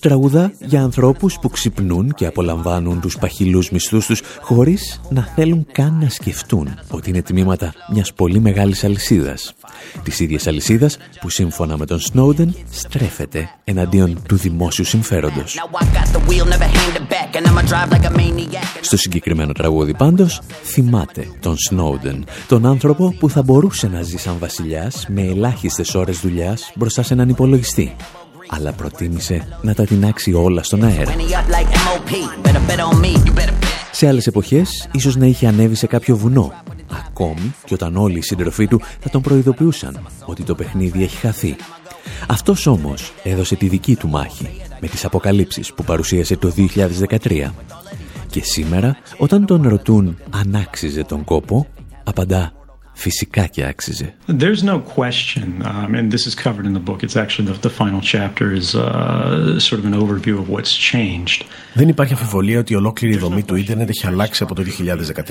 Τραγουδά 0.00 0.52
για 0.58 0.82
ανθρώπους 0.82 1.38
που 1.40 1.48
ξυπνούν 1.48 2.12
και 2.14 2.26
απολαμβάνουν 2.26 3.00
τους 3.00 3.18
παχυλούς 3.18 3.70
μισθούς 3.70 4.06
τους 4.06 4.22
χωρίς 4.40 5.00
να 5.10 5.28
θέλουν 5.34 5.66
καν 5.72 5.98
να 6.02 6.08
σκεφτούν 6.08 6.78
ότι 6.90 7.10
είναι 7.10 7.22
τμήματα 7.22 7.72
μιας 7.92 8.12
πολύ 8.12 8.40
μεγάλης 8.40 8.84
αλυσίδας. 8.84 9.54
Της 10.02 10.20
ίδιας 10.20 10.46
αλυσίδας 10.46 10.96
που 11.20 11.28
σύμφωνα 11.28 11.76
με 11.76 11.86
τον 11.86 12.00
Σνόντεν 12.00 12.54
στρέφεται 12.70 13.48
εναντίον 13.64 14.22
του 14.28 14.36
δημόσιου 14.36 14.84
συμφέροντος. 14.84 15.56
Now 15.56 15.76
I 15.76 15.84
got 15.84 16.16
the 16.16 16.28
wheel, 16.28 16.44
never 16.44 16.70
hand 16.78 16.96
it 16.96 17.08
back, 17.08 17.36
and 17.36 17.46
I'ma 17.46 17.62
drive 17.62 17.90
like 17.92 18.10
a 18.10 18.16
maniac. 18.16 18.78
Στο 18.80 18.96
συγκεκριμένο 18.96 19.52
τραγούδι 19.52 19.94
πάντως 19.94 20.40
θυμάται 20.62 21.26
τον 21.40 21.56
Σνόντεν, 21.58 22.24
τον 22.48 22.66
άνθρωπο 22.66 23.14
που 23.18 23.30
θα 23.30 23.42
μπορούσε 23.42 23.88
να 23.88 24.02
ζει 24.02 24.16
σαν 24.16 24.36
βασιλιάς 24.38 25.06
με 25.08 25.22
ελάχιστες 25.22 25.94
ώρες 25.94 26.20
δουλειάς 26.20 26.72
μπροστά 26.74 27.02
σε 27.02 27.14
έναν 27.14 27.28
υπολογιστή. 27.28 27.96
Αλλά 28.50 28.72
προτίμησε 28.72 29.58
να 29.62 29.74
τα 29.74 29.84
τεινάξει 29.84 30.32
όλα 30.32 30.62
στον 30.62 30.84
αέρα. 30.84 31.12
When 31.12 31.18
he 31.18 31.32
up 31.32 31.50
like 31.50 31.68
MOP, 31.68 32.12
better 32.42 32.60
bet 32.68 32.80
on 32.80 33.00
me, 33.00 33.26
you 33.26 33.38
better 33.38 33.54
bet. 33.62 33.80
Σε 33.92 34.06
άλλες 34.06 34.26
εποχές 34.26 34.88
ίσως 34.92 35.16
να 35.16 35.26
είχε 35.26 35.46
ανέβει 35.46 35.74
σε 35.74 35.86
κάποιο 35.86 36.16
βουνό. 36.16 36.52
Ακόμη 37.06 37.54
και 37.64 37.74
όταν 37.74 37.96
όλοι 37.96 38.18
οι 38.18 38.22
σύντροφοί 38.22 38.66
του 38.66 38.80
θα 39.00 39.08
τον 39.10 39.22
προειδοποιούσαν 39.22 40.06
ότι 40.24 40.42
το 40.42 40.54
παιχνίδι 40.54 41.02
έχει 41.02 41.16
χαθεί. 41.16 41.56
Αυτός 42.28 42.66
όμως 42.66 43.12
έδωσε 43.22 43.54
τη 43.56 43.68
δική 43.68 43.96
του 43.96 44.08
μάχη 44.08 44.48
με 44.80 44.88
τις 44.88 45.04
αποκαλύψεις 45.04 45.72
που 45.72 45.84
παρουσίασε 45.84 46.36
το 46.36 46.52
2013. 46.56 47.50
Και 48.26 48.42
σήμερα 48.44 48.96
όταν 49.18 49.46
τον 49.46 49.68
ρωτούν 49.68 50.18
αν 50.30 50.54
άξιζε 50.54 51.04
τον 51.04 51.24
κόπο, 51.24 51.66
απαντά 52.04 52.52
φυσικά 53.00 53.46
και 53.46 53.64
άξιζε. 53.64 54.14
There's 54.28 54.62
no 54.72 54.78
question, 54.98 55.46
um, 55.70 55.94
and 55.98 56.06
this 56.14 56.24
is 56.28 56.34
covered 56.44 56.66
in 56.70 56.74
the 56.78 56.84
book. 56.88 56.98
It's 57.06 57.16
actually 57.22 57.46
the, 57.50 57.56
the 57.68 57.74
final 57.82 58.00
chapter 58.14 58.46
is 58.60 58.68
uh, 58.74 59.58
sort 59.68 59.78
of 59.80 59.86
an 59.90 59.96
overview 60.02 60.36
of 60.42 60.46
what's 60.54 60.74
changed. 60.92 61.44
Δεν 61.74 61.88
υπάρχει 61.88 62.12
αμφιβολία 62.12 62.58
ότι 62.58 62.72
η 62.72 62.76
ολόκληρη 62.76 63.16
δομή 63.16 63.42
του 63.42 63.54
ίντερνετ 63.54 63.88
έχει 63.88 64.06
αλλάξει 64.06 64.42
από 64.42 64.54
το 64.54 64.62
2013. 64.62 65.22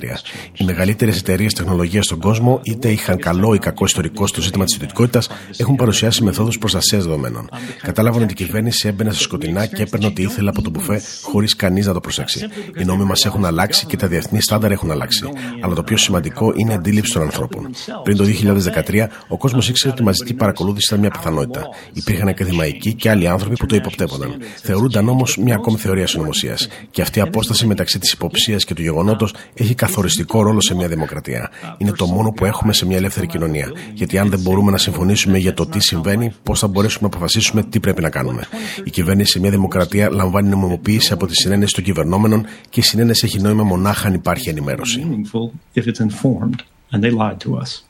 Οι 0.53 0.63
μεγαλύτερες 0.63 1.17
εταιρείες 1.17 1.53
τεχνολογίας 1.53 2.05
στον 2.05 2.19
κόσμο, 2.19 2.59
είτε 2.63 2.89
είχαν 2.89 3.17
καλό 3.17 3.53
ή 3.53 3.57
κακό 3.57 3.85
ιστορικό 3.85 4.27
στο 4.27 4.41
ζήτημα 4.41 4.65
της 4.65 4.75
ιδιωτικότητας, 4.75 5.29
έχουν 5.57 5.75
παρουσιάσει 5.75 6.23
μεθόδους 6.23 6.57
προστασίας 6.57 7.03
δεδομένων. 7.03 7.49
Κατάλαβαν 7.81 8.23
ότι 8.23 8.31
η 8.31 8.35
κυβέρνηση 8.35 8.87
έμπαινε 8.87 9.11
στα 9.11 9.21
σκοτεινά 9.21 9.65
και 9.65 9.81
έπαιρνε 9.81 10.05
ό,τι 10.05 10.21
ήθελε 10.21 10.49
από 10.49 10.61
το 10.61 10.69
μπουφέ 10.69 11.01
χωρίς 11.21 11.55
κανείς 11.55 11.85
να 11.85 11.93
το 11.93 11.99
προσέξει. 11.99 12.47
Οι 12.79 12.83
νόμοι 12.83 13.03
μας 13.03 13.25
έχουν 13.25 13.45
αλλάξει 13.45 13.85
και 13.85 13.97
τα 13.97 14.07
διεθνή 14.07 14.41
στάνταρ 14.41 14.71
έχουν 14.71 14.91
αλλάξει. 14.91 15.29
Αλλά 15.61 15.75
το 15.75 15.83
πιο 15.83 15.97
σημαντικό 15.97 16.53
είναι 16.55 16.71
η 16.71 16.75
αντίληψη 16.75 17.13
των 17.13 17.21
ανθρώπων. 17.21 17.58
Πριν 18.03 18.17
το 18.17 18.23
2013, 18.23 19.07
ο 19.27 19.37
κόσμος 19.37 19.69
ήξερε 19.69 19.93
ότι 19.93 20.01
η 20.01 20.05
μαζική 20.05 20.33
παρακολούθηση 20.33 20.85
ήταν 20.87 20.99
μια 20.99 21.09
πιθανότητα. 21.09 21.67
Υπήρχαν 21.93 22.27
ακαδημαϊκοί 22.27 22.93
και 22.93 23.09
άλλοι 23.09 23.27
άνθρωποι 23.27 23.55
που 23.55 23.65
το 23.65 23.75
υποπτεύονταν. 23.75 24.37
Θεωρούνταν 24.61 25.09
όμως 25.09 25.37
μια 25.37 25.55
ακόμη 25.55 25.77
θεωρία 25.77 26.07
συνωμοσίας. 26.07 26.67
Και 26.91 27.01
αυτή 27.01 27.19
η 27.19 27.21
απόσταση 27.21 27.67
μεταξύ 27.67 27.99
της 27.99 28.11
υποψίας 28.11 28.65
και 28.65 28.73
του 28.73 28.81
γεγονότος 28.81 29.33
έχει 29.53 29.73
καθοριστικό 29.75 30.41
ρόλο 30.41 30.61
σε 30.61 30.75
μια 30.75 30.87
δημοκρατία. 30.87 31.49
Είναι 31.77 31.91
το 31.91 32.05
μόνο 32.05 32.29
που 32.29 32.45
έχουμε 32.45 32.73
σε 32.73 32.85
μια 32.85 32.97
ελεύθερη 32.97 33.27
κοινωνία. 33.27 33.71
Γιατί 33.93 34.17
αν 34.17 34.29
δεν 34.29 34.39
μπορούμε 34.39 34.71
να 34.71 34.77
συμφωνήσουμε 34.77 35.37
για 35.37 35.53
το 35.53 35.65
τι 35.65 35.79
συμβαίνει, 35.79 36.33
πώς 36.43 36.59
θα 36.59 36.67
μπορέσουμε 36.67 37.09
να 37.09 37.15
αποφασίσουμε 37.15 37.63
τι 37.63 37.79
πρέπει 37.79 38.01
να 38.01 38.09
κάνουμε. 38.09 38.43
Η 38.83 38.89
κυβέρνηση 38.89 39.31
σε 39.31 39.39
μια 39.39 39.49
δημοκρατία 39.49 40.09
λαμβάνει 40.11 40.49
νομιμοποίηση 40.49 41.13
από 41.13 41.25
τη 41.25 41.35
συνένεση 41.35 41.73
των 41.73 41.83
κυβερνόμενων 41.83 42.45
και 42.69 42.79
η 42.79 42.83
συνένεση 42.83 43.25
έχει 43.25 43.39
νόημα 43.39 43.63
μονάχα 43.63 44.07
αν 44.07 44.13
υπάρχει 44.13 44.49
ενημέρωση. 44.49 45.07
Meaningful 46.91 47.03
if 47.03 47.03
it's 47.03 47.03
informed, 47.03 47.03
and 47.03 47.03
they 47.03 47.11
lied 47.11 47.39
to 47.39 47.57
us. 47.57 47.83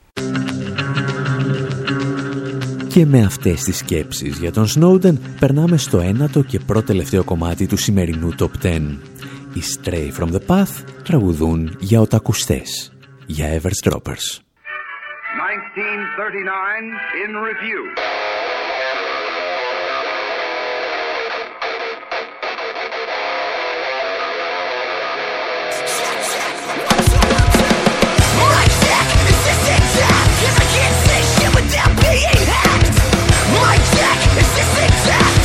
Και 2.88 3.06
με 3.06 3.24
αυτές 3.24 3.64
τις 3.64 3.78
σκέψεις 3.78 4.38
για 4.38 4.52
τον 4.52 4.68
Σνόντεν 4.68 5.20
περνάμε 5.40 5.78
στο 5.78 6.00
ένατο 6.00 6.44
και 6.44 6.60
πρώτο 6.60 6.86
τελευταίο 6.86 7.24
κομμάτι 7.24 7.68
του 7.68 7.78
σημερινού 7.78 8.36
Top 8.40 8.50
10. 8.64 8.98
οι 9.54 9.62
Stray 9.80 10.12
from 10.20 10.28
the 10.32 10.40
Path 10.48 10.84
τραγουδούν 11.04 11.78
για 11.80 12.02
οτακουστές, 12.02 12.94
για 13.26 13.62
Everstroppers. 13.62 14.40
1939 15.38 16.94
in 17.26 17.36
review. 17.36 18.29
being 32.20 32.48
hacked. 32.48 33.00
My 33.54 33.78
tech 33.96 34.20
is 34.38 34.50
this 34.54 34.84
exact. 34.84 35.39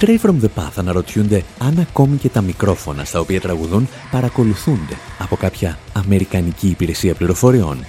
Stray 0.00 0.18
from 0.18 0.40
the 0.40 0.48
Path 0.62 0.72
αναρωτιούνται 0.76 1.44
αν 1.58 1.78
ακόμη 1.78 2.16
και 2.16 2.28
τα 2.28 2.40
μικρόφωνα 2.40 3.04
στα 3.04 3.20
οποία 3.20 3.40
τραγουδούν 3.40 3.88
παρακολουθούνται 4.10 4.96
από 5.18 5.36
κάποια 5.36 5.78
αμερικανική 5.92 6.68
υπηρεσία 6.68 7.14
πληροφοριών. 7.14 7.84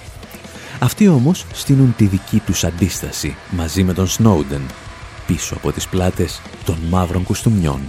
Αυτοί 0.78 1.08
όμως 1.08 1.44
στείλουν 1.52 1.94
τη 1.96 2.04
δική 2.04 2.38
τους 2.38 2.64
αντίσταση 2.64 3.36
μαζί 3.50 3.82
με 3.82 3.92
τον 3.92 4.06
Snowden 4.08 4.60
πίσω 5.26 5.54
από 5.54 5.72
τις 5.72 5.88
πλάτες 5.88 6.40
των 6.64 6.76
μαύρων 6.88 7.24
κουστούμιών. 7.24 7.80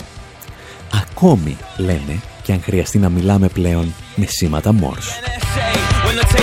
Ακόμη, 0.94 1.58
λένε, 1.78 2.20
και 2.44 2.52
αν 2.52 2.62
χρειαστεί 2.62 2.98
να 2.98 3.10
μιλάμε 3.10 3.48
πλέον 3.48 3.94
με 4.16 4.26
σήματα 4.26 4.76
Morse. 4.82 6.41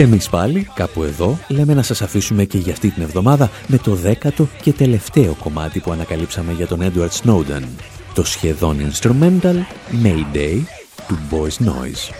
Εμείς 0.00 0.28
πάλι, 0.28 0.68
κάπου 0.74 1.02
εδώ, 1.02 1.38
λέμε 1.48 1.74
να 1.74 1.82
σας 1.82 2.02
αφήσουμε 2.02 2.44
και 2.44 2.58
για 2.58 2.72
αυτή 2.72 2.90
την 2.90 3.02
εβδομάδα 3.02 3.50
με 3.66 3.78
το 3.78 3.94
δέκατο 3.94 4.48
και 4.62 4.72
τελευταίο 4.72 5.36
κομμάτι 5.42 5.80
που 5.80 5.92
ανακαλύψαμε 5.92 6.52
για 6.52 6.66
τον 6.66 6.80
Edward 6.82 7.08
Snowden. 7.22 7.62
Το 8.14 8.24
σχεδόν 8.24 8.76
instrumental 8.92 9.56
Mayday 10.04 10.60
του 11.08 11.18
Boys 11.30 11.66
Noise. 11.66 12.14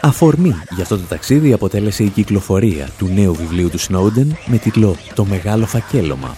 Αφορμή 0.00 0.54
για 0.70 0.82
αυτό 0.82 0.96
το 0.96 1.02
ταξίδι 1.08 1.52
αποτέλεσε 1.52 2.04
η 2.04 2.08
κυκλοφορία 2.08 2.88
του 2.98 3.06
νέου 3.14 3.34
βιβλίου 3.34 3.70
του 3.70 3.80
Snowden 3.80 4.26
με 4.46 4.58
τίτλο 4.58 4.96
«Το 5.14 5.24
Μεγάλο 5.24 5.66
Φακέλωμα», 5.66 6.36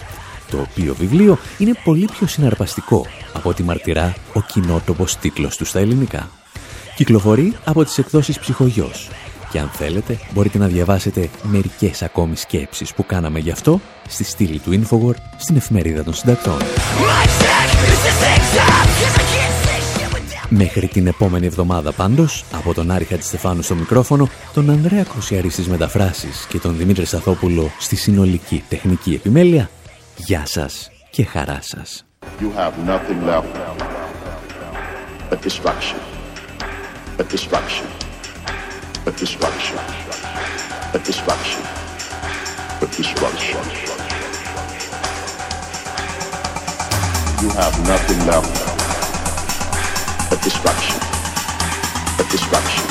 το 0.51 0.57
οποίο 0.69 0.95
βιβλίο 0.95 1.37
είναι 1.57 1.73
πολύ 1.83 2.07
πιο 2.11 2.27
συναρπαστικό 2.27 3.05
από 3.33 3.53
τη 3.53 3.63
μαρτυρά 3.63 4.15
ο 4.33 4.41
κοινότοπος 4.41 5.17
τίτλος 5.17 5.57
του 5.57 5.65
στα 5.65 5.79
ελληνικά. 5.79 6.29
Κυκλοφορεί 6.95 7.55
από 7.65 7.83
τις 7.83 7.97
εκδόσεις 7.97 8.39
Ψυχογιός 8.39 9.09
και 9.51 9.59
αν 9.59 9.69
θέλετε 9.69 10.17
μπορείτε 10.33 10.57
να 10.57 10.67
διαβάσετε 10.67 11.29
μερικές 11.43 12.01
ακόμη 12.01 12.35
σκέψεις 12.35 12.93
που 12.93 13.05
κάναμε 13.05 13.39
γι' 13.39 13.51
αυτό 13.51 13.81
στη 14.07 14.23
στήλη 14.23 14.59
του 14.59 14.71
Infowar 14.71 15.15
στην 15.37 15.55
εφημερίδα 15.55 16.03
των 16.03 16.13
συντακτών. 16.13 16.57
Μέχρι 20.49 20.87
την 20.87 21.07
επόμενη 21.07 21.45
εβδομάδα 21.45 21.91
πάντως, 21.91 22.43
από 22.53 22.73
τον 22.73 22.91
Άρη 22.91 23.03
Χατζηστεφάνου 23.03 23.61
στο 23.61 23.75
μικρόφωνο, 23.75 24.29
τον 24.53 24.69
Ανδρέα 24.69 25.03
Κρουσιαρή 25.03 25.49
στις 25.49 25.67
μεταφράσεις 25.67 26.45
και 26.49 26.59
τον 26.59 26.77
Δημήτρη 26.77 27.05
Σταθόπουλο 27.05 27.71
στη 27.79 27.95
συνολική 27.95 28.63
τεχνική 28.69 29.13
επιμέλεια, 29.13 29.69
γεια 30.17 30.45
σας 30.45 30.91
και 31.09 31.25
χαρά 31.25 31.59
σας. 31.61 32.05
You 32.39 32.51
have 32.57 32.73
nothing 32.85 33.19
left 33.25 33.45
but 35.29 35.41
destruction. 35.41 35.99
But 37.17 37.29
destruction. 37.29 38.08
But 39.09 39.17
destruction. 39.17 39.75
But 40.93 41.03
destruction. 41.03 41.63
But 42.79 42.91
destruction. 42.91 43.57
You 47.41 47.49
have 47.57 47.73
nothing 47.87 48.19
left 48.27 48.53
but 50.29 50.39
destruction. 50.43 50.99
But 52.19 52.29
destruction. 52.29 52.85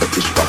But 0.00 0.10
destruction. 0.14 0.43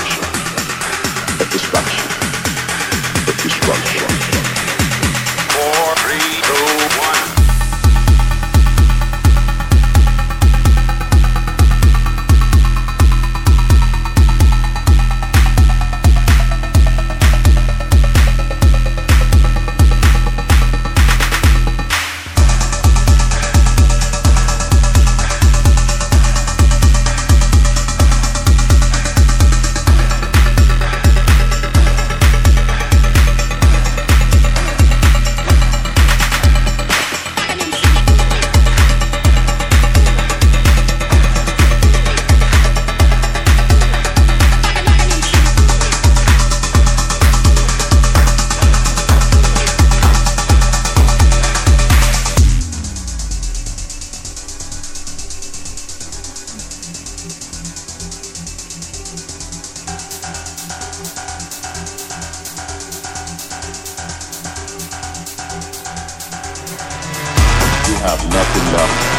stuff. 68.65 69.14